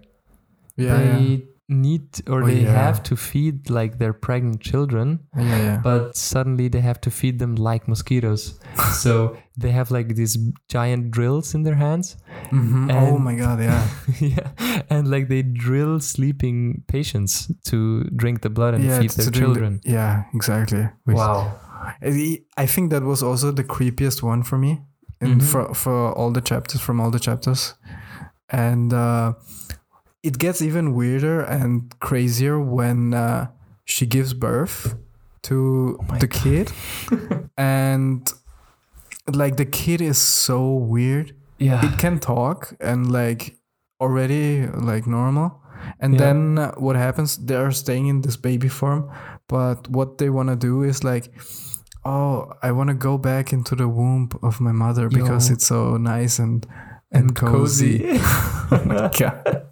Yeah. 0.77 0.97
they 0.97 1.19
yeah. 1.23 1.37
Need 1.71 2.03
or 2.27 2.43
Oh, 2.43 2.47
they 2.47 2.61
yeah. 2.63 2.73
have 2.85 3.01
to 3.03 3.15
feed 3.15 3.69
like 3.69 3.97
their 3.97 4.13
pregnant 4.13 4.59
children 4.61 5.19
Yeah. 5.35 5.57
Yeah. 5.57 5.81
but 5.83 6.15
suddenly 6.17 6.67
they 6.69 6.81
have 6.81 6.99
to 7.01 7.09
feed 7.11 7.39
them 7.39 7.55
like 7.55 7.87
mosquitoes. 7.87 8.59
so 9.03 9.35
they 9.57 9.71
have 9.71 9.89
like 9.91 10.15
these 10.15 10.37
giant 10.69 11.11
drills 11.11 11.55
in 11.55 11.63
their 11.63 11.75
hands. 11.75 12.17
Mhm. 12.51 12.91
Oh 12.91 13.17
my 13.17 13.35
god. 13.35 13.59
Yeah. 13.59 13.87
yeah. 14.19 14.51
And 14.89 15.07
like 15.09 15.27
they 15.29 15.41
drill 15.43 15.99
sleeping 15.99 16.83
patients 16.87 17.49
to 17.65 18.03
drink 18.15 18.41
the 18.41 18.49
blood 18.49 18.73
and 18.75 18.83
feed 18.83 19.09
their 19.11 19.25
drink 19.31 19.33
the- 19.33 19.39
children. 19.39 19.79
yeah. 19.85 20.23
Exactly. 20.33 20.89
Which- 21.05 21.17
Wow. 21.17 21.53
I 22.57 22.67
think 22.67 22.91
that 22.91 23.03
was 23.03 23.23
also 23.23 23.51
the 23.51 23.63
creepiest 23.63 24.21
one 24.23 24.43
for 24.43 24.57
me, 24.57 24.81
and 25.19 25.41
Mhm. 25.41 25.45
for 25.51 25.73
for 25.73 26.11
all 26.17 26.31
the 26.31 26.41
chapters 26.41 26.81
from 26.81 26.99
all 27.01 27.09
the 27.11 27.19
chapters, 27.19 27.73
and 28.49 28.93
uh, 28.93 29.33
it 30.23 30.37
gets 30.37 30.61
even 30.61 30.93
weirder 30.93 31.41
and 31.41 31.93
crazier 31.99 32.59
when 32.59 33.13
uh, 33.13 33.47
she 33.85 34.05
gives 34.05 34.33
birth 34.33 34.95
to 35.43 35.97
Oh 36.09 36.17
the 36.19 36.27
kid, 36.27 36.71
and 37.57 38.31
like 39.33 39.57
the 39.57 39.65
kid 39.65 40.01
is 40.01 40.17
so 40.17 40.73
weird. 40.73 41.33
Yeah. 41.57 41.85
It 41.85 41.99
can 41.99 42.19
talk 42.19 42.73
and 42.79 43.11
like 43.11 43.55
already 43.99 44.67
like 44.67 45.07
normal. 45.07 45.59
And 45.99 46.13
Yeah. 46.13 46.19
then 46.19 46.57
uh, 46.57 46.71
what 46.77 46.95
happens? 46.95 47.37
They're 47.37 47.71
staying 47.71 48.07
in 48.07 48.21
this 48.21 48.37
baby 48.37 48.67
form, 48.69 49.09
but 49.47 49.87
what 49.89 50.17
they 50.17 50.29
want 50.29 50.49
to 50.49 50.55
do 50.55 50.83
is 50.83 51.03
like, 51.03 51.31
oh, 52.05 52.51
I 52.63 52.71
want 52.71 52.89
to 52.89 52.95
go 52.95 53.17
back 53.17 53.51
into 53.53 53.75
the 53.75 53.87
womb 53.87 54.29
of 54.41 54.59
my 54.59 54.71
mother 54.71 55.09
because 55.09 55.49
Yo. 55.49 55.53
it's 55.53 55.65
so 55.67 55.97
nice 55.97 56.39
and 56.39 56.65
and, 57.11 57.35
cozy. 57.35 58.03
oh 58.11 58.81
my 58.85 59.09
god, 59.17 59.67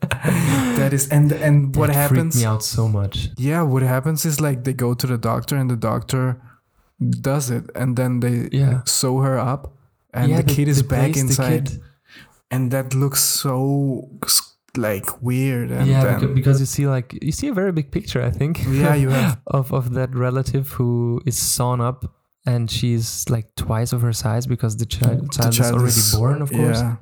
that 0.78 0.92
is 0.94 1.08
and 1.10 1.32
and 1.32 1.76
what 1.76 1.88
That 1.88 1.96
happens? 1.96 2.36
Freaked 2.36 2.46
me 2.46 2.46
out 2.46 2.64
so 2.64 2.88
much. 2.88 3.30
Yeah, 3.38 3.62
what 3.62 3.82
happens 3.84 4.26
is 4.26 4.40
like 4.42 4.64
they 4.64 4.74
go 4.74 4.94
to 4.94 5.08
the 5.08 5.18
doctor 5.18 5.56
and 5.56 5.70
the 5.70 5.78
doctor 5.78 6.42
does 7.22 7.50
it, 7.50 7.70
and 7.76 7.96
then 7.96 8.20
they 8.20 8.50
Yeah. 8.52 8.82
sew 8.86 9.20
her 9.20 9.38
up, 9.40 9.74
and 10.14 10.30
yeah, 10.32 10.38
the 10.38 10.44
they- 10.44 10.54
kid 10.56 10.68
is 10.68 10.82
they 10.82 10.88
back 10.88 11.16
inside 11.18 11.70
and 12.52 12.72
that 12.72 12.94
looks 12.96 13.22
so 13.22 14.10
like 14.78 15.22
weird 15.22 15.72
and 15.72 15.88
yeah, 15.88 16.04
then, 16.20 16.34
because 16.34 16.60
you 16.60 16.66
see 16.66 16.88
like 16.88 17.18
you 17.22 17.32
see 17.32 17.48
a 17.48 17.54
very 17.54 17.72
big 17.72 17.92
picture, 17.92 18.22
I 18.24 18.32
think. 18.32 18.60
yeah 18.68 18.96
you 18.96 19.10
have 19.20 19.40
of 19.48 19.72
of 19.74 19.94
that 19.94 20.16
relative 20.16 20.70
who 20.78 21.22
is 21.26 21.38
sewn 21.38 21.80
up 21.82 22.06
and 22.46 22.70
she's 22.72 23.26
like 23.30 23.54
twice 23.56 23.94
of 23.94 24.02
her 24.02 24.14
size 24.14 24.48
because 24.48 24.78
the 24.78 24.86
child, 24.86 25.32
child, 25.32 25.54
is 25.54 25.72
already 25.72 26.02
born 26.14 26.42
of 26.42 26.50
course 26.52 26.80
yeah 26.82 26.96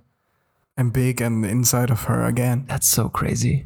and 0.78 0.94
big 0.94 1.22
and 1.22 1.46
inside 1.46 1.90
of 1.90 2.04
her 2.04 2.24
again. 2.26 2.66
That's 2.68 2.88
so 2.88 3.10
crazy. 3.10 3.66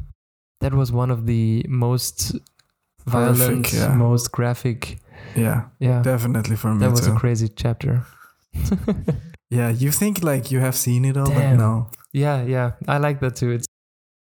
That 0.60 0.74
was 0.74 0.90
one 0.92 1.10
of 1.10 1.26
the 1.26 1.64
most 1.68 2.34
violent 3.06 3.72
yeah. 3.72 3.94
most 3.94 4.32
graphic. 4.32 4.98
Yeah 5.36 5.64
yeah. 5.78 6.02
definitely 6.02 6.56
for 6.56 6.72
me 6.74 6.80
that 6.80 6.90
was 6.90 7.06
too. 7.06 7.12
a 7.12 7.16
crazy 7.16 7.48
chapter. 7.48 8.04
Yeah 9.50 9.68
you 9.70 9.90
think 9.92 10.22
like 10.24 10.50
you 10.50 10.60
have 10.60 10.74
seen 10.74 11.04
it 11.04 11.16
all 11.16 11.26
Damn. 11.26 11.56
but 11.58 11.62
no. 11.62 11.90
Yeah 12.12 12.42
yeah. 12.44 12.72
I 12.88 12.96
like 12.98 13.20
that 13.20 13.36
too. 13.36 13.50
It's 13.50 13.66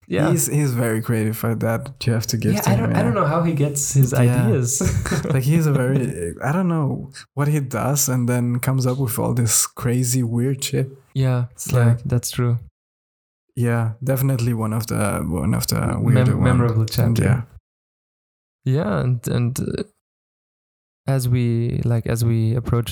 yeah. 0.08 0.32
He's 0.32 0.48
he's 0.48 0.74
very 0.74 1.02
creative 1.04 1.44
at 1.46 1.60
that 1.60 1.92
you 2.08 2.14
have 2.14 2.26
to 2.28 2.38
give 2.38 2.54
yeah 2.56 2.62
to 2.62 2.70
I 2.70 2.74
him 2.74 2.80
don't, 2.90 2.96
I 2.96 3.04
don't 3.04 3.14
know 3.14 3.26
how 3.28 3.44
he 3.44 3.54
gets 3.54 3.94
his 3.94 4.12
Yeah. 4.12 4.20
ideas. 4.46 4.82
Like 5.34 5.44
he's 5.44 5.68
a 5.68 5.72
very 5.74 6.34
i 6.44 6.52
don't 6.52 6.68
know 6.68 7.12
what 7.36 7.48
he 7.48 7.60
does 7.60 8.10
and 8.10 8.28
then 8.28 8.60
comes 8.60 8.88
up 8.88 8.98
with 8.98 9.20
all 9.20 9.34
this 9.36 9.68
crazy 9.68 10.24
weird 10.24 10.64
shit. 10.64 10.88
Yeah 11.14 11.46
It's 11.52 11.72
yeah. 11.72 11.86
like- 11.86 12.04
that's 12.06 12.32
true 12.32 12.58
yeah 13.68 13.94
definitely 14.04 14.54
one 14.54 14.74
of 14.78 14.86
the 14.88 15.02
one 15.42 15.54
of 15.58 15.66
the 15.68 15.80
weirder 16.06 16.36
Mem- 16.36 16.44
memorable 16.44 16.82
And 16.82 16.92
chapter. 16.92 17.24
Yeah. 17.24 17.42
Yeah 18.66 19.00
and 19.04 19.28
and 19.28 19.60
uh, 19.60 19.84
as 21.08 21.28
we 21.28 21.82
like 21.94 22.06
as 22.14 22.24
we 22.24 22.56
approach 22.56 22.92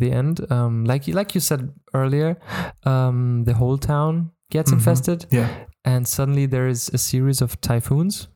the 0.00 0.10
end 0.12 0.40
um 0.50 0.84
like 0.84 1.08
you 1.08 1.14
like 1.20 1.34
you 1.34 1.40
said 1.40 1.60
earlier 1.94 2.36
um 2.84 3.44
the 3.44 3.54
whole 3.54 3.78
town 3.78 4.30
gets 4.50 4.70
Mhm. 4.70 4.76
infested 4.78 5.26
yeah. 5.30 5.48
and 5.84 6.06
suddenly 6.06 6.46
there 6.46 6.68
is 6.70 6.90
a 6.94 6.98
series 6.98 7.42
of 7.42 7.60
typhoons 7.60 8.28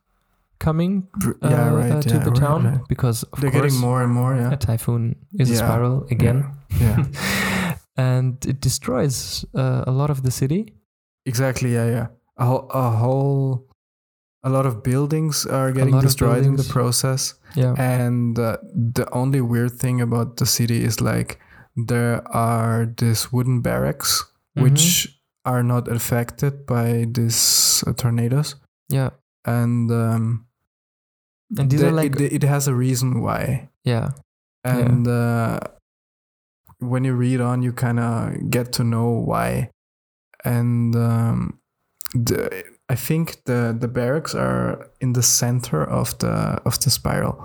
coming 0.59 1.09
uh, 1.25 1.33
yeah 1.51 1.71
right 1.81 1.93
uh, 1.93 2.03
to 2.03 2.15
yeah, 2.15 2.25
the 2.25 2.31
right, 2.31 2.41
town 2.41 2.65
right. 2.65 2.81
because 2.89 3.23
of 3.33 3.41
they're 3.41 3.51
course 3.53 3.63
getting 3.73 3.81
more 3.81 4.03
and 4.03 4.13
more 4.13 4.35
yeah. 4.37 4.53
a 4.53 4.57
typhoon 4.57 5.15
is 5.39 5.51
a 5.51 5.57
spiral 5.57 6.07
again. 6.11 6.45
Yeah. 6.81 7.05
And 7.97 8.47
it 8.47 8.61
destroys 8.63 9.45
uh, 9.55 9.85
a 9.87 9.91
lot 9.91 10.11
of 10.11 10.23
the 10.23 10.31
city 10.31 10.73
Exactly. 11.27 11.75
Yeah, 11.75 11.87
yeah. 11.87 12.07
A 12.37 12.45
whole, 12.47 12.69
a 12.71 12.91
whole, 12.91 13.67
a 14.43 14.49
lot 14.51 14.65
of 14.67 14.83
buildings 14.83 15.45
are 15.47 15.73
getting 15.73 15.95
destroyed 16.01 16.45
in 16.47 16.57
the 16.57 16.65
process, 16.73 17.35
yeah. 17.55 17.75
And 17.77 18.39
uh, 18.39 18.57
the 18.75 19.07
only 19.13 19.41
weird 19.41 19.73
thing 19.73 20.01
about 20.01 20.37
the 20.39 20.47
city 20.47 20.83
is 20.83 21.01
like 21.01 21.39
there 21.77 22.23
are 22.33 22.87
these 22.97 23.31
wooden 23.33 23.61
barracks 23.61 24.25
Mhm. 24.57 24.63
which 24.63 25.21
are 25.45 25.63
not 25.63 25.89
affected 25.89 26.65
by 26.67 27.07
these 27.13 27.85
uh, 27.87 27.93
tornadoes, 27.93 28.57
yeah. 28.89 29.11
And 29.45 29.91
um, 29.93 30.47
and 31.59 31.71
these 31.71 31.81
the- 31.81 31.89
are 31.89 31.93
like 31.93 32.19
it, 32.21 32.33
it 32.33 32.43
has 32.43 32.67
a 32.69 32.75
reason 32.75 33.21
why, 33.21 33.69
yeah. 33.85 34.11
And 34.65 35.07
uh, 35.09 35.61
when 36.79 37.05
you 37.05 37.15
read 37.15 37.41
on, 37.41 37.63
you 37.63 37.73
kind 37.73 38.01
of 38.01 38.51
get 38.51 38.73
to 38.75 38.85
know 38.85 39.11
why, 39.11 39.71
and 40.45 40.95
um, 40.97 41.59
the, 42.15 42.65
I 42.89 42.95
think 42.97 43.45
the 43.45 43.77
the 43.79 43.89
barracks 43.89 44.35
are 44.35 44.91
in 45.01 45.13
the 45.13 45.23
center 45.23 45.83
of 45.85 46.19
the 46.19 46.61
of 46.65 46.79
the 46.81 46.91
spiral 46.91 47.37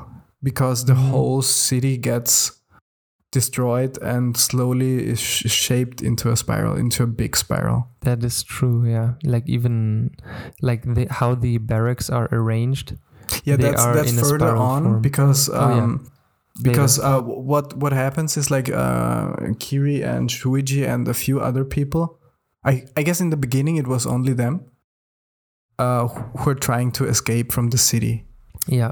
because 0.44 0.86
the 0.86 0.94
Mhm. 0.94 1.10
whole 1.12 1.42
city 1.42 1.98
gets 1.98 2.52
destroyed 3.32 3.98
and 4.02 4.38
slowly 4.38 5.08
is 5.12 5.20
sh- 5.20 5.50
shaped 5.52 6.02
into 6.02 6.32
a 6.32 6.36
spiral, 6.36 6.76
into 6.78 7.04
a 7.04 7.08
big 7.08 7.36
spiral. 7.36 7.88
That 8.02 8.24
is 8.24 8.44
true. 8.44 8.86
Yeah, 8.86 9.14
like 9.24 9.44
even 9.50 10.12
like 10.62 10.84
the, 10.96 11.08
how 11.10 11.36
the 11.36 11.58
barracks 11.58 12.10
are 12.10 12.30
arranged. 12.32 12.96
Yeah, 13.44 13.58
They 13.58 13.70
that's 13.72 13.84
are 13.84 13.96
that's 13.96 14.12
in 14.12 14.18
further 14.24 14.56
on 14.56 14.84
form. 14.84 15.02
because 15.02 15.50
Oh, 15.50 15.54
yeah. 15.70 15.84
um, 15.84 16.12
because 16.64 17.00
uh, 17.00 17.22
what 17.22 17.76
what 17.78 17.92
happens 17.94 18.38
is 18.38 18.50
like 18.50 18.70
uh, 18.72 19.34
Kiri 19.60 20.02
and 20.04 20.30
Shuichi 20.30 20.88
and 20.88 21.08
a 21.08 21.14
few 21.14 21.40
other 21.42 21.66
people 21.66 22.20
I 22.66 22.84
I 22.98 23.04
guess 23.04 23.22
in 23.22 23.30
the 23.30 23.38
beginning 23.38 23.78
it 23.78 23.88
was 23.88 24.06
only 24.06 24.34
them 24.34 24.60
uh, 25.80 26.08
who 26.08 26.50
are 26.50 26.56
trying 26.60 26.92
to 26.94 27.06
escape 27.06 27.52
from 27.52 27.70
the 27.70 27.78
city. 27.78 28.26
Yeah, 28.68 28.92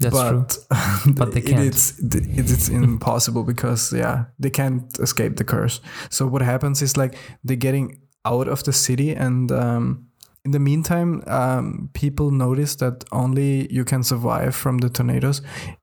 that's 0.00 0.14
true. 0.18 0.38
but 0.40 0.58
But 1.16 1.32
they 1.32 1.40
can't. 1.42 1.64
it's 1.66 1.98
it, 1.98 2.50
it's 2.50 2.68
impossible 2.68 3.44
because 3.44 3.92
yeah 3.96 4.24
they 4.42 4.50
can't 4.50 4.98
escape 5.00 5.36
the 5.36 5.44
curse. 5.44 5.80
So 6.10 6.26
what 6.26 6.42
happens 6.42 6.82
is 6.82 6.96
like 6.96 7.14
they're 7.44 7.56
getting 7.56 8.00
out 8.24 8.48
of 8.48 8.62
the 8.62 8.72
city 8.72 9.14
and. 9.16 9.50
Um, 9.52 10.04
in 10.44 10.52
the 10.52 10.58
meantime, 10.60 11.22
um, 11.26 11.90
people 11.92 12.30
notice 12.30 12.76
that 12.76 13.04
only 13.12 13.70
you 13.70 13.84
can 13.84 14.02
survive 14.02 14.54
from 14.54 14.78
the 14.78 14.88
tornadoes 14.88 15.42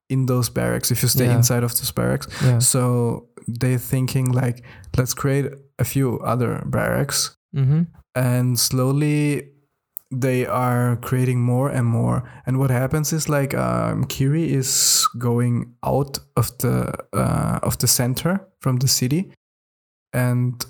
in 0.09 0.25
those 0.25 0.49
barracks 0.49 0.91
if 0.91 1.03
you 1.03 1.09
stay 1.09 1.25
Yeah. 1.25 1.35
inside 1.37 1.63
of 1.63 1.71
those 1.75 1.91
barracks. 1.91 2.27
Yeah. 2.43 2.59
So 2.59 3.27
they're 3.59 3.77
thinking 3.77 4.31
like, 4.31 4.63
let's 4.97 5.13
create 5.13 5.45
a 5.79 5.83
few 5.83 6.19
other 6.19 6.63
barracks, 6.65 7.37
Mm-hmm. 7.55 7.83
and 8.15 8.59
slowly 8.59 9.49
they 10.11 10.45
are 10.45 10.97
creating 10.97 11.41
more 11.41 11.69
and 11.69 11.85
more. 11.87 12.23
And 12.45 12.57
what 12.59 12.69
happens 12.69 13.13
is 13.13 13.29
like 13.29 13.53
um, 13.57 14.03
Kiri 14.05 14.53
is 14.53 15.07
going 15.17 15.73
out 15.83 16.19
of 16.35 16.57
the 16.57 16.93
uh, 17.13 17.59
of 17.63 17.77
the 17.77 17.87
center 17.87 18.39
from 18.59 18.77
the 18.77 18.87
city, 18.87 19.31
and 20.13 20.65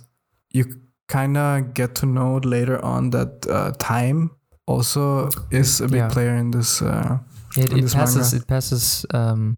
you 0.53 0.65
kind 1.07 1.37
of 1.37 1.73
get 1.73 1.95
to 1.95 2.05
know 2.05 2.37
later 2.43 2.83
on 2.85 3.09
that 3.11 3.45
uh, 3.47 3.71
time 3.79 4.29
also 4.67 5.29
is 5.51 5.81
a 5.81 5.87
big 5.87 5.97
Yeah. 6.01 6.09
player 6.09 6.35
in 6.35 6.51
this. 6.51 6.81
Uh, 6.81 7.17
It, 7.57 7.71
in 7.71 7.77
it 7.77 7.81
this 7.81 7.93
passes. 7.93 8.33
It 8.33 8.47
passes 8.47 9.05
um, 9.13 9.55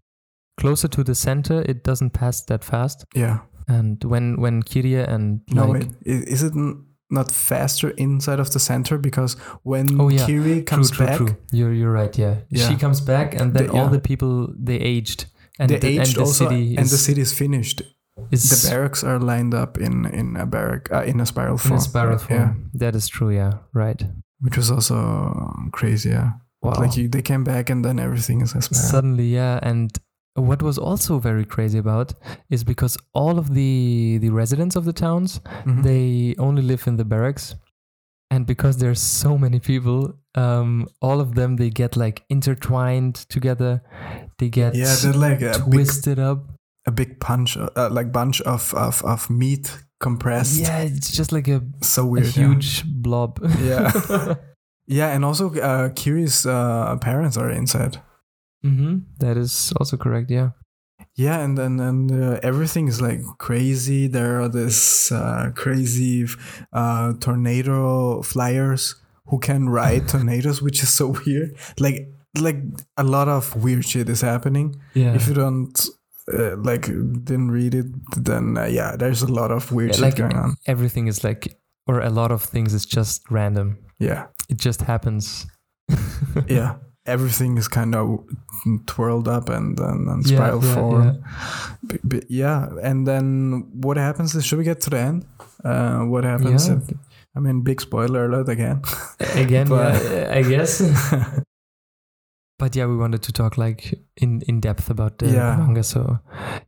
closer 0.60 0.88
to 0.88 1.02
the 1.04 1.14
center. 1.14 1.62
It 1.68 1.84
doesn't 1.84 2.10
pass 2.12 2.44
that 2.46 2.64
fast. 2.64 3.04
yeah. 3.16 3.38
And 3.68 4.02
when 4.04 4.40
when 4.40 4.62
Kirie 4.62 5.06
and 5.06 5.40
No, 5.52 5.66
like, 5.66 5.82
wait. 5.82 5.88
Is 6.28 6.42
it 6.42 6.54
not 7.10 7.30
faster 7.32 7.90
inside 7.96 8.40
of 8.40 8.50
the 8.50 8.58
center? 8.58 8.98
Because 8.98 9.36
when 9.62 10.00
Oh, 10.00 10.08
yeah. 10.10 10.26
Kiri 10.26 10.62
comes 10.62 10.90
true, 10.90 11.06
back, 11.06 11.16
true. 11.18 11.36
You're 11.52 11.72
you're 11.74 11.92
right. 11.92 12.16
Yeah. 12.18 12.36
Yeah. 12.50 12.68
She 12.68 12.76
comes 12.76 13.00
back, 13.00 13.34
and 13.34 13.52
then 13.54 13.66
The- 13.66 13.72
all 13.72 13.84
yeah. 13.84 13.90
the 13.92 14.00
people 14.00 14.54
they 14.64 14.76
aged, 14.80 15.26
and 15.58 15.68
they 15.70 15.78
the, 15.78 15.98
and 15.98 16.08
the 16.14 16.20
also, 16.20 16.48
city 16.48 16.76
and 16.76 16.84
is, 16.86 16.90
the 16.90 16.98
city 16.98 17.20
is 17.20 17.32
finished. 17.32 17.82
is 18.30 18.42
the 18.50 18.68
barracks 18.70 19.04
are 19.04 19.18
lined 19.20 19.54
up 19.54 19.78
in 19.78 20.04
in 20.06 20.36
a 20.36 20.44
barrack 20.46 20.88
uh, 20.92 21.04
in 21.06 21.20
a 21.20 21.26
spiral 21.26 21.52
in 21.54 21.58
form. 21.58 21.78
a 21.78 21.80
spiral 21.80 22.18
form. 22.18 22.38
Yeah, 22.40 22.54
That 22.74 22.94
is 22.94 23.08
true. 23.08 23.30
Yeah. 23.34 23.52
Right. 23.72 24.02
which 24.40 24.56
was 24.56 24.70
also 24.70 25.52
crazy. 25.72 26.10
Yeah, 26.10 26.30
Wow. 26.62 26.74
like 26.80 26.96
you, 27.00 27.08
they 27.08 27.22
came 27.22 27.44
back 27.44 27.70
and 27.70 27.84
then 27.84 27.98
everything 27.98 28.40
is 28.42 28.54
a 28.54 28.60
spiral. 28.62 28.88
Suddenly, 28.90 29.34
yeah, 29.34 29.58
and 29.70 29.90
what 30.40 30.62
was 30.62 30.78
also 30.78 31.18
very 31.18 31.44
crazy 31.44 31.78
about 31.78 32.14
is 32.50 32.64
because 32.64 32.96
all 33.12 33.38
of 33.38 33.54
the 33.54 34.18
the 34.20 34.30
residents 34.30 34.76
of 34.76 34.84
the 34.84 34.92
towns 34.92 35.40
Mhm. 35.64 35.82
they 35.82 36.34
only 36.38 36.62
live 36.62 36.86
in 36.86 36.96
the 36.96 37.04
barracks 37.04 37.54
and 38.30 38.46
because 38.46 38.76
there's 38.78 39.00
so 39.00 39.38
many 39.38 39.58
people 39.58 40.14
um 40.34 40.86
all 41.00 41.20
of 41.20 41.34
them 41.34 41.56
they 41.56 41.70
get 41.70 41.96
like 41.96 42.24
intertwined 42.28 43.14
together 43.28 43.80
they 44.38 44.48
get 44.48 44.74
yeah, 44.74 44.94
they're 45.02 45.12
like 45.30 45.40
a 45.42 45.58
big, 45.58 45.72
twisted 45.72 46.18
up 46.18 46.38
a 46.86 46.90
big 46.90 47.20
punch, 47.20 47.56
uh, 47.56 47.88
like 47.90 48.10
bunch 48.12 48.40
of, 48.42 48.72
of 48.74 49.02
of 49.04 49.28
meat 49.30 49.78
compressed. 50.00 50.58
yeah 50.60 50.78
it's 50.80 51.10
just 51.16 51.32
like 51.32 51.48
a, 51.48 51.60
so 51.82 52.02
a 52.02 52.06
weird. 52.06 52.26
yeah. 52.26 52.32
huge 52.32 52.84
blob 52.86 53.38
Yeah. 53.60 54.34
Yeah, 54.90 55.14
and 55.14 55.22
also 55.22 55.52
uh, 55.54 55.90
Kiri's 55.90 56.46
uh, 56.46 56.96
parents 57.02 57.36
are 57.36 57.50
inside. 57.50 58.00
Hmm 58.62 58.98
that 59.20 59.36
is 59.36 59.72
also 59.78 59.96
correct 59.96 60.30
yeah 60.30 60.50
Yeah, 61.14 61.44
and 61.44 61.56
then 61.58 61.80
and 61.80 62.10
uh, 62.10 62.38
everything 62.42 62.88
is 62.88 63.00
like 63.00 63.20
crazy. 63.38 64.08
There 64.08 64.40
are 64.42 64.48
this 64.48 65.10
uh, 65.12 65.50
crazy 65.54 66.26
uh, 66.72 67.12
tornado 67.20 68.22
flyers 68.22 68.94
who 69.30 69.38
can 69.38 69.68
ride 69.68 70.06
tornadoes, 70.12 70.60
which 70.62 70.82
is 70.82 70.90
so 70.94 71.14
weird. 71.26 71.50
Like 71.78 71.98
like 72.40 72.58
a 72.96 73.02
lot 73.04 73.28
of 73.28 73.54
weird 73.64 73.84
shit 73.84 74.08
is 74.08 74.20
happening. 74.22 74.76
yeah 74.94 75.14
If 75.16 75.28
you 75.28 75.34
don't 75.34 75.74
uh, 76.32 76.56
like 76.70 76.86
didn't 77.24 77.50
read 77.50 77.74
it, 77.74 77.86
then 78.24 78.56
uh, 78.58 78.66
yeah, 78.70 78.96
there's 78.98 79.22
a 79.22 79.32
lot 79.32 79.50
of 79.50 79.70
weird 79.72 79.90
Yeah, 79.90 79.96
shit 79.96 80.04
like 80.04 80.16
going 80.22 80.36
on. 80.36 80.56
everything 80.66 81.08
is 81.08 81.22
like 81.24 81.58
or 81.86 82.00
a 82.00 82.10
lot 82.10 82.30
of 82.32 82.42
things 82.42 82.74
is 82.74 82.86
just 82.86 83.22
random 83.30 83.78
Yeah, 83.98 84.26
it 84.50 84.58
just 84.66 84.82
happens 84.82 85.46
yeah. 86.48 86.74
Everything 87.08 87.58
is 87.58 87.68
kind 87.68 87.94
of 87.94 88.06
twirled 88.86 89.28
up 89.28 89.48
and 89.48 89.78
and, 89.80 90.08
and 90.08 90.26
Yeah, 90.26 90.36
spiral 90.36 90.64
yeah, 90.64 90.74
form. 90.74 91.04
yeah. 91.04 92.20
Yeah, 92.28 92.68
and 92.88 93.06
then 93.06 93.64
what 93.80 93.96
happens 93.96 94.34
is, 94.34 94.44
should 94.44 94.58
we 94.58 94.64
get 94.64 94.80
to 94.82 94.90
the 94.90 94.98
end? 94.98 95.24
Uh, 95.64 96.00
what 96.12 96.24
happens? 96.24 96.68
If, 96.68 96.82
I 97.36 97.40
mean, 97.40 97.62
big 97.62 97.80
spoiler 97.80 98.24
alert 98.26 98.48
again. 98.48 98.82
again 99.34 99.68
But- 99.74 99.96
i 100.38 100.42
guess 100.42 100.82
but 102.58 102.74
yeah 102.76 102.86
we 102.86 102.96
wanted 102.96 103.22
to 103.22 103.32
talk 103.32 103.56
like 103.56 103.94
in 104.16 104.42
in 104.48 104.60
depth 104.60 104.90
about 104.90 105.18
the, 105.18 105.26
Yeah. 105.30 105.56
manga 105.58 105.82
so 105.82 106.18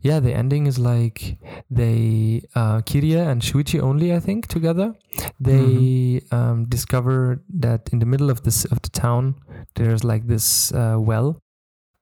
yeah 0.01 0.21
the 0.21 0.33
ending 0.33 0.67
is 0.67 0.79
like 0.79 1.39
they 1.71 2.43
uh 2.55 2.81
kirie 2.83 3.17
and 3.31 3.43
shuichi 3.43 3.81
only 3.81 4.15
i 4.15 4.21
think 4.21 4.47
together 4.47 4.95
they 5.41 6.23
Mm-hmm. 6.23 6.35
um 6.37 6.65
discover 6.69 7.43
that 7.61 7.89
in 7.93 7.99
the 7.99 8.07
middle 8.07 8.31
of 8.31 8.43
this 8.43 8.65
of 8.67 8.81
the 8.83 8.91
town 8.91 9.35
there's 9.75 10.05
like 10.05 10.27
this 10.27 10.73
uh, 10.73 10.97
well 10.99 11.41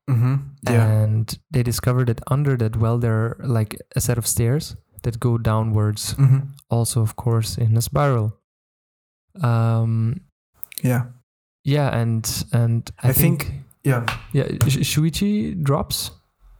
hmm 0.09 0.35
Yeah. 0.69 0.85
and 1.03 1.39
they 1.53 1.63
discover 1.63 2.05
that 2.05 2.21
under 2.31 2.57
that 2.57 2.75
well 2.77 2.97
there 2.99 3.13
are 3.13 3.37
like 3.57 3.75
a 3.95 4.01
set 4.01 4.17
of 4.17 4.25
stairs 4.27 4.75
that 5.03 5.19
go 5.19 5.37
downwards 5.37 6.13
hmm 6.17 6.39
also 6.69 7.01
of 7.01 7.15
course 7.15 7.57
in 7.61 7.77
a 7.77 7.81
spiral 7.81 8.33
um 9.41 10.21
Yeah. 10.83 11.05
yeah 11.63 11.89
and 12.01 12.25
and 12.53 12.89
i, 13.03 13.09
I 13.09 13.13
think- 13.13 13.51
Yeah. 13.83 14.05
yeah 14.33 14.45
shuichi 14.67 15.55
drops 15.63 16.11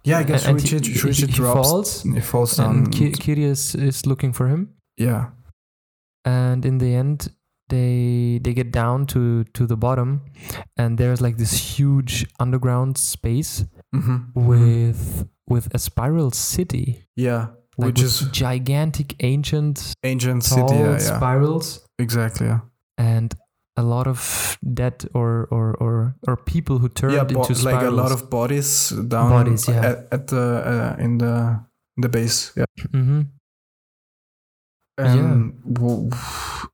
Yeah. 0.06 0.20
I 0.22 0.24
guess 0.24 0.46
and- 0.48 0.60
Shuichi, 0.60 0.86
he- 0.86 0.94
Shuichi 1.00 1.28
he 1.28 1.34
drops. 1.34 1.68
falls 1.70 2.04
He 2.04 2.22
falls 2.22 2.56
down. 2.58 2.76
and 2.78 2.92
Ki- 2.92 3.12
Kirie 3.12 3.44
is, 3.52 3.76
is 3.76 4.06
looking 4.06 4.34
for 4.34 4.48
him 4.48 4.70
yeah. 4.98 5.32
and 6.26 6.66
in 6.66 6.78
the 6.80 6.94
end 6.96 7.30
they 7.70 8.40
they 8.44 8.54
get 8.54 8.72
down 8.72 9.06
to 9.06 9.44
to 9.54 9.66
the 9.68 9.76
bottom 9.78 10.22
and 10.78 10.98
there's 10.98 11.22
like 11.22 11.38
this 11.38 11.78
huge 11.78 12.26
underground 12.40 12.98
space 12.98 13.66
hmm 13.94 14.18
with 14.34 15.28
with 15.48 15.68
a 15.74 15.80
spiral 15.80 16.32
city 16.32 17.04
Yeah. 17.16 17.48
like 17.78 17.88
Which 17.88 18.02
is 18.02 18.20
gigantic 18.32 19.16
ancient 19.24 19.94
ancient 20.04 20.44
tall 20.50 20.68
city. 20.68 20.80
Yeah. 20.80 20.92
Yeah. 20.92 21.18
spirals 21.18 21.86
Exactly. 22.00 22.48
Yeah. 22.48 22.60
and 22.98 23.34
a 23.78 23.84
lot 23.84 24.08
of 24.08 24.58
dead 24.74 25.06
or 25.14 25.48
or 25.52 25.76
or, 25.80 26.16
or 26.28 26.36
people 26.38 26.80
who 26.80 26.90
turned 26.90 27.14
yeah. 27.14 27.24
bo- 27.24 27.42
into 27.42 27.56
spirals. 27.56 27.84
like 27.84 27.92
a 27.92 27.96
lot 27.96 28.12
of 28.12 28.30
bodies 28.30 28.90
down. 28.90 29.30
Bodies, 29.30 29.68
yeah. 29.68 29.86
At, 29.86 30.08
at 30.12 30.28
the 30.28 30.96
uh, 30.98 31.04
in 31.04 31.18
the 31.18 31.64
in 31.98 32.02
the 32.02 32.10
base. 32.10 32.52
Yeah. 32.56 32.66
hmm 32.92 33.22
And 34.98 35.54
w- 35.74 36.10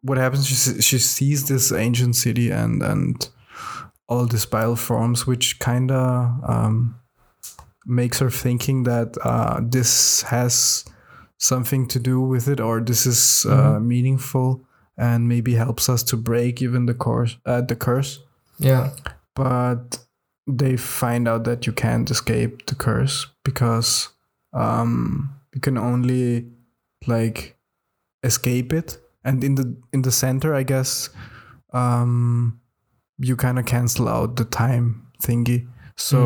what 0.01 0.17
happens? 0.17 0.47
She 0.47 0.81
she 0.81 0.99
sees 0.99 1.47
this 1.47 1.71
ancient 1.71 2.15
city 2.15 2.49
and 2.51 2.81
and 2.81 3.29
all 4.07 4.25
the 4.27 4.39
spiral 4.39 4.75
forms, 4.75 5.27
which 5.27 5.59
kind 5.59 5.91
of 5.91 6.29
um, 6.47 6.95
makes 7.85 8.19
her 8.19 8.29
thinking 8.31 8.83
that 8.83 9.15
uh, 9.23 9.59
this 9.61 10.23
has 10.23 10.85
something 11.37 11.87
to 11.87 11.99
do 11.99 12.19
with 12.21 12.47
it, 12.47 12.59
or 12.59 12.81
this 12.81 13.05
is 13.05 13.45
uh, 13.45 13.79
meaningful, 13.79 14.65
and 14.97 15.27
maybe 15.27 15.55
helps 15.55 15.89
us 15.89 16.03
to 16.03 16.17
break 16.17 16.61
even 16.61 16.85
the 16.85 16.93
course 16.93 17.37
uh, 17.45 17.61
the 17.61 17.75
curse. 17.75 18.19
Yeah. 18.59 18.91
But 19.35 19.99
they 20.47 20.77
find 20.77 21.27
out 21.27 21.43
that 21.43 21.65
you 21.67 21.73
can't 21.73 22.09
escape 22.11 22.65
the 22.67 22.75
curse 22.75 23.27
because 23.43 24.09
um, 24.53 25.29
you 25.53 25.59
can 25.61 25.77
only 25.77 26.45
like 27.07 27.57
escape 28.23 28.71
it 28.73 28.97
and 29.23 29.43
in 29.43 29.55
the 29.55 29.75
in 29.93 30.01
the 30.01 30.11
center 30.11 30.55
i 30.55 30.63
guess 30.63 31.09
um 31.73 32.59
you 33.19 33.35
kind 33.35 33.59
of 33.59 33.65
cancel 33.65 34.07
out 34.07 34.35
the 34.37 34.45
time 34.45 35.05
thingy 35.21 35.67
so 35.95 36.17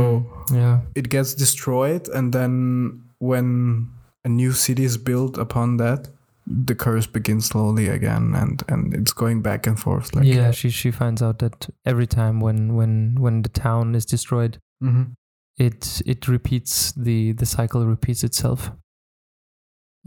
Mm, 0.50 0.56
yeah. 0.56 0.80
it 0.96 1.10
gets 1.10 1.34
destroyed 1.34 2.08
and 2.10 2.32
then 2.34 3.04
when 3.20 3.90
a 4.24 4.30
new 4.30 4.52
city 4.54 4.84
is 4.86 4.98
built 4.98 5.38
upon 5.38 5.78
that 5.78 6.08
the 6.52 6.74
curse 6.76 7.06
begins 7.08 7.46
slowly 7.46 7.88
again 7.90 8.34
and 8.36 8.64
and 8.68 8.94
it's 8.94 9.14
going 9.14 9.42
back 9.42 9.68
and 9.68 9.80
forth 9.80 10.16
like 10.16 10.26
yeah, 10.26 10.52
she 10.52 10.70
she 10.72 10.90
finds 10.92 11.22
out 11.22 11.38
that 11.40 11.70
every 11.86 12.08
time 12.08 12.40
when 12.42 12.74
when 12.76 13.16
when 13.20 13.44
the 13.44 13.50
town 13.50 13.94
is 13.96 14.06
destroyed, 14.06 14.58
Mhm. 14.82 15.14
it 15.58 16.02
it 16.06 16.28
repeats 16.28 16.92
the 16.94 17.34
the 17.34 17.46
cycle 17.46 17.86
repeats 17.86 18.24
itself 18.24 18.72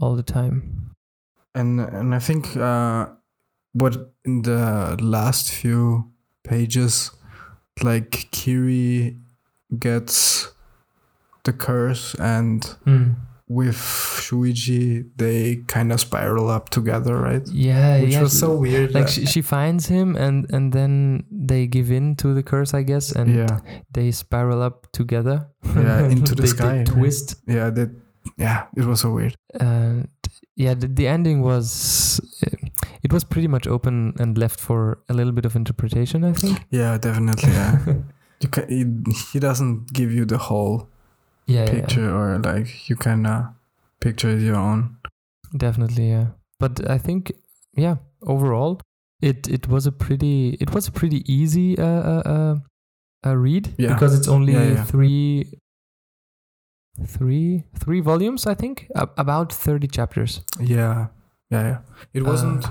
all 0.01 0.15
the 0.15 0.23
time. 0.23 0.89
and 1.55 1.79
and 1.79 2.15
i 2.15 2.19
think 2.19 2.57
uh 2.57 3.05
what 3.73 3.95
in 4.25 4.41
the 4.41 4.97
last 5.01 5.51
few 5.51 6.11
pages 6.43 7.11
like 7.83 8.27
kiri 8.31 9.17
gets 9.79 10.51
the 11.43 11.53
curse 11.53 12.15
and 12.19 12.75
with 13.53 13.75
Shuichi, 14.23 15.05
they 15.15 15.57
kind 15.67 15.91
of 15.91 15.99
spiral 15.99 16.49
up 16.49 16.69
together, 16.69 17.15
right? 17.17 17.47
Yeah, 17.47 18.01
Which 18.01 18.13
yeah. 18.13 18.21
was 18.21 18.37
so 18.37 18.55
weird. 18.55 18.93
like 18.93 19.07
she, 19.07 19.25
she 19.25 19.41
finds 19.41 19.87
him 19.87 20.15
and 20.15 20.49
and 20.51 20.71
then 20.73 21.23
they 21.31 21.67
give 21.67 21.91
in 21.91 22.15
to 22.17 22.33
the 22.33 22.43
curse, 22.43 22.73
I 22.73 22.83
guess, 22.83 23.11
and 23.11 23.33
yeah, 23.35 23.59
they 23.93 24.11
spiral 24.11 24.61
up 24.61 24.87
together. 24.91 25.47
Yeah, 25.63 26.07
into 26.15 26.35
the 26.35 26.41
They- 26.43 26.47
sky, 26.47 26.67
They 26.71 26.77
right? 26.79 26.87
twist. 26.87 27.35
yeah, 27.47 27.69
that, 27.69 27.89
yeah, 28.37 28.65
it 28.75 28.85
was 28.85 29.01
so 29.01 29.11
weird. 29.11 29.35
and 29.59 30.07
yeah 30.55 30.75
the, 30.75 30.85
the 30.87 31.07
ending 31.07 31.41
was 31.41 32.21
it 33.01 33.11
was 33.11 33.23
pretty 33.23 33.47
much 33.47 33.65
open 33.65 34.13
and 34.19 34.37
left 34.37 34.59
for 34.59 34.99
a 35.09 35.13
little 35.13 35.31
bit 35.33 35.45
of 35.45 35.55
interpretation 35.55 36.23
i 36.23 36.31
think 36.33 36.59
Yeah, 36.69 36.97
definitely. 36.99 37.49
Yeah, 37.51 37.79
you 38.39 38.49
can, 38.49 38.69
he, 38.69 38.85
he 39.33 39.39
doesn't 39.39 39.91
give 39.93 40.13
you 40.13 40.25
the 40.25 40.37
whole 40.37 40.89
yeah, 41.45 41.65
yeah, 41.65 41.71
picture, 41.71 42.09
or 42.09 42.39
like 42.39 42.89
you 42.89 42.95
kind 42.95 43.27
of 43.27 43.45
picture 43.99 44.29
it 44.29 44.41
your 44.41 44.55
own. 44.57 44.97
definitely 45.57 46.09
yeah 46.09 46.27
but 46.59 46.89
i 46.89 46.97
think 46.97 47.31
yeah 47.77 47.95
overall 48.21 48.79
it 49.21 49.47
it 49.47 49.67
was 49.67 49.85
a 49.87 49.91
pretty 49.91 50.57
it 50.59 50.73
was 50.73 50.87
a 50.87 50.91
pretty 50.91 51.21
easy 51.31 51.77
uh, 51.77 51.85
uh, 51.85 52.21
uh, 52.25 52.55
uh 53.29 53.35
read 53.37 53.73
Yeah. 53.77 53.93
because 53.93 54.17
it's 54.17 54.27
only 54.27 54.53
Yeah, 54.53 54.73
yeah. 54.73 54.83
three 54.85 55.45
three 57.07 57.63
three 57.79 57.99
volumes 58.01 58.45
i 58.47 58.53
think 58.53 58.87
about 59.17 59.51
30 59.53 59.87
chapters 59.87 60.41
Yeah, 60.59 61.07
yeah, 61.49 61.63
yeah. 61.69 61.77
It 62.13 62.23
wasn't. 62.23 62.65
Uh, 62.65 62.69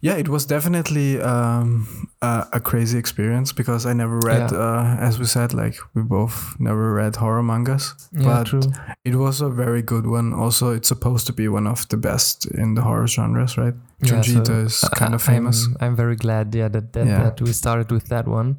yeah, 0.00 0.16
it 0.16 0.28
was 0.28 0.46
definitely 0.46 1.20
um, 1.20 1.86
a, 2.22 2.46
a 2.52 2.60
crazy 2.60 2.98
experience 2.98 3.52
because 3.52 3.84
I 3.84 3.92
never 3.94 4.18
read, 4.20 4.50
Yeah. 4.52 4.58
uh, 4.58 4.96
as 5.00 5.18
we 5.18 5.24
said, 5.26 5.52
like 5.54 5.76
we 5.94 6.02
both 6.02 6.54
never 6.58 6.94
read 6.94 7.16
horror 7.16 7.42
mangas. 7.42 7.94
yeah 8.12 8.24
but 8.24 8.46
true 8.46 8.60
it 9.04 9.14
was 9.14 9.40
a 9.40 9.48
very 9.48 9.82
good 9.82 10.06
one. 10.06 10.32
Also, 10.34 10.70
it's 10.70 10.88
supposed 10.88 11.26
to 11.26 11.32
be 11.32 11.48
one 11.48 11.66
of 11.66 11.86
the 11.88 11.96
best 11.96 12.46
in 12.46 12.74
the 12.74 12.82
horror 12.82 13.06
genres, 13.08 13.56
right? 13.58 13.74
Yeah, 14.02 14.22
so, 14.22 14.42
is 14.52 14.84
uh, 14.84 14.88
kind 14.90 15.14
of 15.14 15.22
famous. 15.22 15.66
I'm, 15.66 15.76
I'm 15.80 15.96
very 15.96 16.16
glad 16.16 16.54
yeah 16.54 16.68
that 16.68 16.92
that, 16.92 17.06
Yeah. 17.06 17.22
that 17.24 17.40
we 17.40 17.52
started 17.52 17.90
with 17.90 18.06
that 18.08 18.26
one 18.26 18.56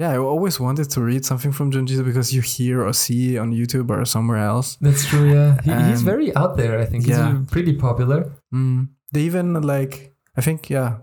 Yeah, 0.00 0.14
I 0.14 0.18
always 0.18 0.58
wanted 0.58 0.88
to 0.94 1.00
read 1.02 1.24
something 1.26 1.52
from 1.52 1.70
Junji 1.70 1.90
Ito 1.92 2.04
because 2.04 2.32
you 2.32 2.40
hear 2.42 2.80
or 2.86 2.94
see 2.94 3.36
on 3.38 3.52
YouTube 3.52 3.90
or 3.90 4.04
somewhere 4.06 4.38
else. 4.38 4.78
That's 4.80 5.04
true. 5.04 5.28
Yeah, 5.34 5.60
he, 5.62 5.90
he's 5.90 6.00
very 6.00 6.34
out 6.34 6.56
there. 6.56 6.80
I 6.80 6.86
think 6.86 7.06
yeah. 7.06 7.36
he's 7.36 7.50
pretty 7.50 7.74
popular. 7.76 8.32
Mm. 8.54 8.88
They 9.12 9.20
even 9.28 9.60
like 9.60 10.09
I 10.36 10.40
think 10.42 10.70
yeah 10.70 10.98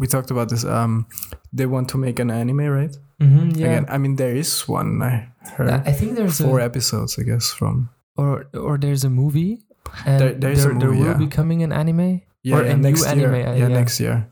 we 0.00 0.06
talked 0.06 0.30
about 0.30 0.48
this. 0.48 0.64
Um, 0.64 1.06
they 1.52 1.66
want 1.66 1.88
to 1.90 1.98
make 1.98 2.18
an 2.22 2.30
anime, 2.30 2.68
right? 2.70 2.96
Mm-hmm, 3.20 3.50
yeah, 3.58 3.66
Again, 3.66 3.86
I 3.88 3.98
mean 3.98 4.16
there 4.16 4.34
is 4.36 4.68
one. 4.68 5.02
I 5.02 5.28
heard 5.56 5.70
I 5.70 5.92
think 5.92 6.14
there's 6.16 6.38
four 6.40 6.60
a 6.60 6.64
episodes, 6.64 7.18
I 7.18 7.22
guess, 7.24 7.50
from 7.52 7.88
or 8.16 8.46
or 8.54 8.78
there's 8.78 9.04
a 9.04 9.10
movie. 9.10 9.64
And 10.06 10.20
There- 10.20 10.34
there 10.34 10.52
is 10.52 10.64
a 10.64 10.68
there 10.74 10.90
will 10.90 11.06
yeah. 11.06 11.18
be 11.18 11.26
coming 11.28 11.62
an 11.62 11.72
anime, 11.72 12.20
yeah, 12.44 12.56
Or 12.56 12.62
yeah, 12.62 12.72
a 12.72 12.76
new 12.76 12.82
next 12.90 13.06
anime, 13.06 13.34
year. 13.34 13.48
uh, 13.48 13.54
yeah, 13.56 13.68
yeah. 13.68 13.68
next 13.80 14.00
year. 14.00 14.28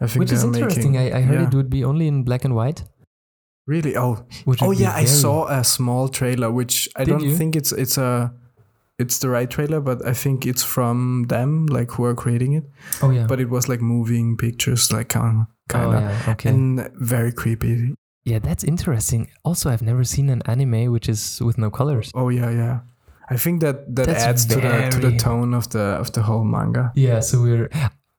I 0.00 0.06
think 0.06 0.20
which 0.20 0.32
is 0.32 0.42
interesting. 0.44 0.92
making- 0.92 1.12
I, 1.14 1.18
I 1.18 1.20
heard 1.22 1.52
it 1.52 1.54
would 1.54 1.68
be 1.70 1.84
only 1.84 2.08
in 2.08 2.24
black 2.24 2.44
and 2.44 2.54
white. 2.54 2.82
Really? 3.66 3.94
Oh, 3.96 4.26
Which 4.44 4.60
oh 4.62 4.72
yeah, 4.72 4.90
I 4.96 5.04
saw 5.06 5.46
a 5.46 5.62
small 5.62 6.08
trailer, 6.08 6.50
which 6.50 6.88
I 6.96 7.04
Did 7.04 7.10
don't 7.10 7.22
you? 7.28 7.36
think 7.36 7.54
it's 7.54 7.70
it's 7.70 7.96
a 7.98 8.32
it's 9.02 9.18
the 9.18 9.28
right 9.28 9.50
trailer, 9.50 9.80
but 9.80 9.98
I 10.06 10.14
think 10.14 10.46
it's 10.46 10.64
from 10.64 11.26
them, 11.28 11.66
like 11.66 11.90
who 11.96 12.04
are 12.04 12.14
creating 12.14 12.52
it. 12.58 12.64
Oh 13.02 13.10
yeah. 13.10 13.26
But 13.26 13.38
it 13.40 13.48
was 13.50 13.68
like 13.68 13.82
moving 13.82 14.36
pictures, 14.36 14.90
like 14.92 15.08
kind 15.08 15.46
kind 15.68 15.86
oh 15.86 15.96
of, 15.96 16.02
yeah. 16.02 16.32
Okay. 16.32 16.48
and 16.50 16.88
very 16.94 17.32
creepy. 17.32 17.94
yeah, 18.24 18.38
that's 18.40 18.64
interesting. 18.64 19.26
Also, 19.44 19.70
I've 19.70 19.82
never 19.84 20.04
seen 20.04 20.30
an 20.30 20.42
anime 20.46 20.92
which 20.92 21.08
is 21.08 21.40
with 21.40 21.58
no 21.58 21.70
colors. 21.70 22.10
Oh 22.14 22.30
yeah, 22.30 22.50
yeah. 22.50 22.78
I 23.30 23.36
think 23.38 23.60
that 23.60 23.76
that 23.96 24.06
That's 24.06 24.24
adds 24.24 24.46
to 24.46 24.54
the 24.60 24.88
to 24.90 24.98
the 25.10 25.16
tone 25.18 25.54
of 25.56 25.66
the 25.68 25.98
of 26.00 26.10
the 26.12 26.20
whole 26.22 26.44
manga. 26.44 26.92
Yeah. 26.94 27.20
So 27.20 27.40
we're 27.42 27.68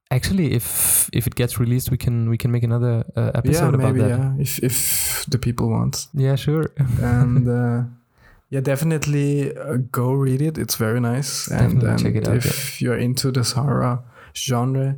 actually 0.10 0.54
if 0.56 1.10
if 1.14 1.28
it 1.28 1.36
gets 1.36 1.60
released, 1.60 1.92
we 1.92 1.98
can 1.98 2.30
we 2.30 2.38
can 2.38 2.52
make 2.52 2.64
another 2.66 3.04
uh, 3.16 3.22
Yeah, 3.22 3.32
episode 3.36 3.76
about 3.76 3.96
that. 3.96 4.10
yeah. 4.10 4.34
If 4.40 4.60
if 4.64 5.26
the 5.30 5.38
people 5.38 5.70
want, 5.70 6.08
Yeah, 6.14 6.36
sure. 6.38 6.66
and 7.02 7.48
uh, 7.62 7.84
yeah, 8.54 8.60
definitely 8.60 9.52
uh, 9.58 9.78
go 9.92 10.14
read 10.14 10.40
it. 10.40 10.60
It's 10.60 10.76
very 10.76 11.00
nice, 11.00 11.48
and, 11.48 11.82
Definitely 11.82 11.90
and 11.90 12.00
check 12.00 12.16
it 12.16 12.28
out, 12.28 12.36
if 12.36 12.82
you're 12.84 13.00
into 13.00 13.32
this 13.32 13.54
horror 13.54 14.04
genre, 14.36 14.96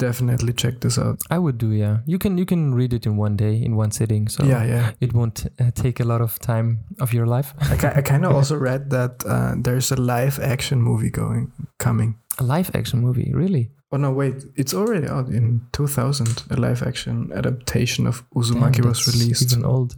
definitely 0.00 0.52
check 0.52 0.80
this 0.80 0.98
out. 0.98 1.20
I 1.30 1.38
would 1.38 1.58
do. 1.58 1.70
Yeah. 1.70 1.98
You 2.06 2.18
can 2.18 2.38
you 2.38 2.44
can 2.46 2.74
read 2.74 2.92
it 2.92 3.06
in 3.06 3.16
one 3.16 3.36
day 3.36 3.54
in 3.62 3.76
one 3.76 3.90
sitting. 3.90 4.28
So 4.28 4.44
yeah, 4.44 4.64
yeah. 4.64 4.90
it 5.00 5.12
won't 5.12 5.46
uh, 5.60 5.70
take 5.74 6.00
a 6.00 6.04
lot 6.04 6.20
of 6.20 6.38
time 6.38 6.78
of 7.00 7.12
your 7.12 7.26
life. 7.26 7.54
I, 7.60 7.98
I 7.98 8.02
kind 8.02 8.24
of 8.24 8.32
also 8.38 8.56
read 8.56 8.90
that 8.90 9.24
uh, 9.26 9.54
there's 9.64 9.92
a 9.92 9.96
live 9.96 10.38
action 10.42 10.82
movie 10.82 11.10
going 11.10 11.52
coming. 11.78 12.14
A 12.38 12.42
live 12.42 12.70
action 12.74 13.00
movie, 13.00 13.30
really? 13.34 13.70
Oh 13.92 13.98
no, 13.98 14.12
wait! 14.12 14.44
It's 14.54 14.72
already 14.72 15.08
out 15.08 15.28
in 15.28 15.60
2000. 15.72 16.44
A 16.50 16.56
live 16.56 16.82
action 16.86 17.32
adaptation 17.34 18.06
of 18.06 18.22
Damn, 18.32 18.42
Uzumaki 18.42 18.84
was 18.84 19.06
released. 19.06 19.52
Even 19.52 19.64
old. 19.64 19.96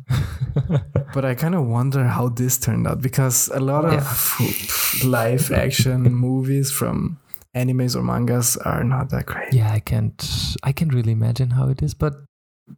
But 1.15 1.25
I 1.27 1.35
kind 1.35 1.55
of 1.55 1.67
wonder 1.67 2.05
how 2.05 2.31
this 2.31 2.59
turned 2.59 2.87
out 2.87 3.03
because 3.03 3.51
a 3.53 3.61
lot 3.61 3.85
Yeah. 3.85 3.99
of 4.01 5.05
live 5.05 5.53
action 5.53 6.03
movies 6.15 6.71
from 6.71 7.19
animes 7.55 7.95
or 7.97 8.03
mangas 8.03 8.57
are 8.57 8.85
not 8.85 9.11
that 9.11 9.27
great. 9.27 9.53
yeah, 9.53 9.71
I 9.73 9.81
can't. 9.81 10.57
I 10.62 10.73
can't 10.73 10.93
really 10.95 11.12
imagine 11.12 11.51
how 11.51 11.69
it 11.69 11.83
is, 11.83 11.95
but 11.95 12.15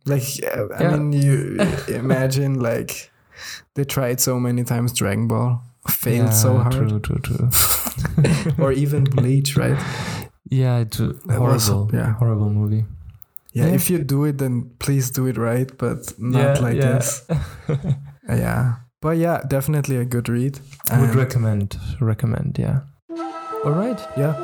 Like, 0.07 0.25
uh, 0.43 0.67
I 0.75 0.97
mean, 0.97 1.13
you 1.13 1.59
imagine 1.89 2.59
like 2.61 3.11
they 3.75 3.85
tried 3.85 4.21
so 4.21 4.41
many 4.41 4.65
times 4.65 4.93
Dragon 4.93 5.29
Ball, 5.29 5.61
failed 5.89 6.33
so 6.33 6.59
hard, 6.59 6.73
True, 6.73 6.99
true, 7.01 7.19
true. 7.23 7.49
or 8.59 8.73
even 8.73 9.05
Bleach, 9.17 9.57
right? 9.57 9.79
yeah, 10.51 10.79
it's 10.79 10.99
a 11.01 11.09
That 11.29 11.41
was- 11.41 11.69
horrible. 11.69 11.91
yeah. 11.97 12.15
horrible 12.19 12.51
movie. 12.51 12.85
Yeah, 13.53 13.67
Yeah. 13.67 13.75
if 13.75 13.91
you 13.91 13.99
do 14.05 14.25
it, 14.25 14.39
then 14.39 14.71
please 14.79 15.11
do 15.11 15.27
it 15.27 15.37
right, 15.37 15.71
but 15.79 16.13
not 16.19 16.61
like 16.61 16.81
this. 16.81 17.23
Yeah, 18.29 18.77
but 19.01 19.17
yeah, 19.19 19.43
definitely 19.47 19.97
a 19.99 20.05
good 20.05 20.29
read. 20.29 20.59
I 20.91 21.01
would 21.01 21.15
recommend. 21.15 21.77
Recommend. 22.01 22.57
Yeah. 22.59 22.81
All 23.65 23.73
right. 23.73 23.99
yeah. 24.17 24.35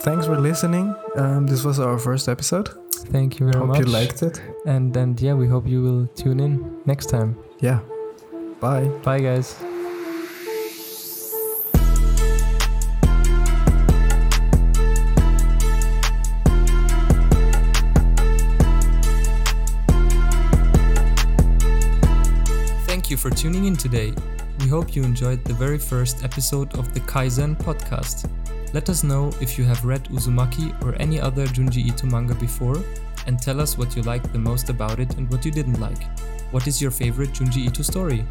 Thanks 0.00 0.26
for 0.26 0.38
listening. 0.38 0.94
Um, 1.16 1.46
this 1.46 1.64
was 1.64 1.78
our 1.78 1.98
first 1.98 2.28
episode. 2.28 2.68
Thank 3.12 3.38
you 3.38 3.46
very 3.46 3.58
Hope 3.58 3.68
much. 3.68 3.78
you 3.80 3.86
liked 3.86 4.22
it. 4.22 4.40
And 4.66 4.96
and 4.96 5.20
yeah, 5.20 5.34
we 5.34 5.46
hope 5.46 5.66
you 5.66 5.82
will 5.82 6.06
tune 6.14 6.40
in 6.40 6.80
next 6.86 7.06
time. 7.06 7.36
Yeah. 7.60 7.80
Bye. 8.60 8.88
Bye, 9.04 9.20
guys. 9.20 9.54
Thank 22.86 23.10
you 23.10 23.16
for 23.16 23.30
tuning 23.30 23.66
in 23.66 23.76
today. 23.76 24.12
We 24.60 24.66
hope 24.68 24.96
you 24.96 25.02
enjoyed 25.04 25.44
the 25.44 25.54
very 25.54 25.78
first 25.78 26.24
episode 26.24 26.74
of 26.76 26.92
the 26.94 27.00
Kaizen 27.00 27.56
podcast. 27.56 28.28
Let 28.74 28.90
us 28.90 29.02
know 29.02 29.32
if 29.40 29.58
you 29.58 29.64
have 29.64 29.84
read 29.84 30.04
Uzumaki 30.04 30.74
or 30.84 30.94
any 31.00 31.18
other 31.18 31.46
Junji 31.46 31.86
Ito 31.86 32.06
manga 32.06 32.34
before, 32.34 32.82
and 33.26 33.40
tell 33.40 33.60
us 33.60 33.78
what 33.78 33.96
you 33.96 34.02
liked 34.02 34.32
the 34.32 34.38
most 34.38 34.68
about 34.68 35.00
it 35.00 35.16
and 35.16 35.30
what 35.30 35.44
you 35.44 35.50
didn't 35.50 35.80
like. 35.80 36.04
What 36.50 36.66
is 36.66 36.80
your 36.80 36.90
favorite 36.90 37.32
Junji 37.32 37.66
Ito 37.66 37.82
story? 37.82 38.24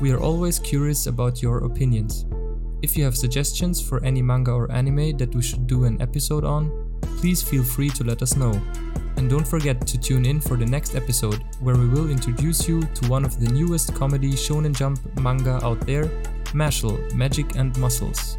We 0.00 0.12
are 0.12 0.20
always 0.20 0.58
curious 0.58 1.06
about 1.06 1.42
your 1.42 1.64
opinions. 1.64 2.24
If 2.80 2.96
you 2.96 3.04
have 3.04 3.16
suggestions 3.16 3.80
for 3.80 4.02
any 4.04 4.22
manga 4.22 4.52
or 4.52 4.70
anime 4.72 5.16
that 5.18 5.34
we 5.34 5.42
should 5.42 5.66
do 5.66 5.84
an 5.84 6.00
episode 6.00 6.44
on, 6.44 6.70
please 7.18 7.42
feel 7.42 7.64
free 7.64 7.90
to 7.90 8.04
let 8.04 8.22
us 8.22 8.36
know. 8.36 8.52
And 9.16 9.28
don't 9.28 9.46
forget 9.46 9.86
to 9.86 9.98
tune 9.98 10.24
in 10.24 10.40
for 10.40 10.56
the 10.56 10.64
next 10.64 10.94
episode, 10.94 11.42
where 11.60 11.76
we 11.76 11.88
will 11.88 12.08
introduce 12.08 12.68
you 12.68 12.82
to 12.82 13.08
one 13.08 13.24
of 13.24 13.40
the 13.40 13.50
newest 13.52 13.94
comedy 13.94 14.32
Shonen 14.32 14.74
Jump 14.74 15.00
manga 15.20 15.58
out 15.64 15.80
there, 15.86 16.04
Mashle 16.54 17.12
Magic 17.14 17.56
and 17.56 17.76
Muscles. 17.78 18.36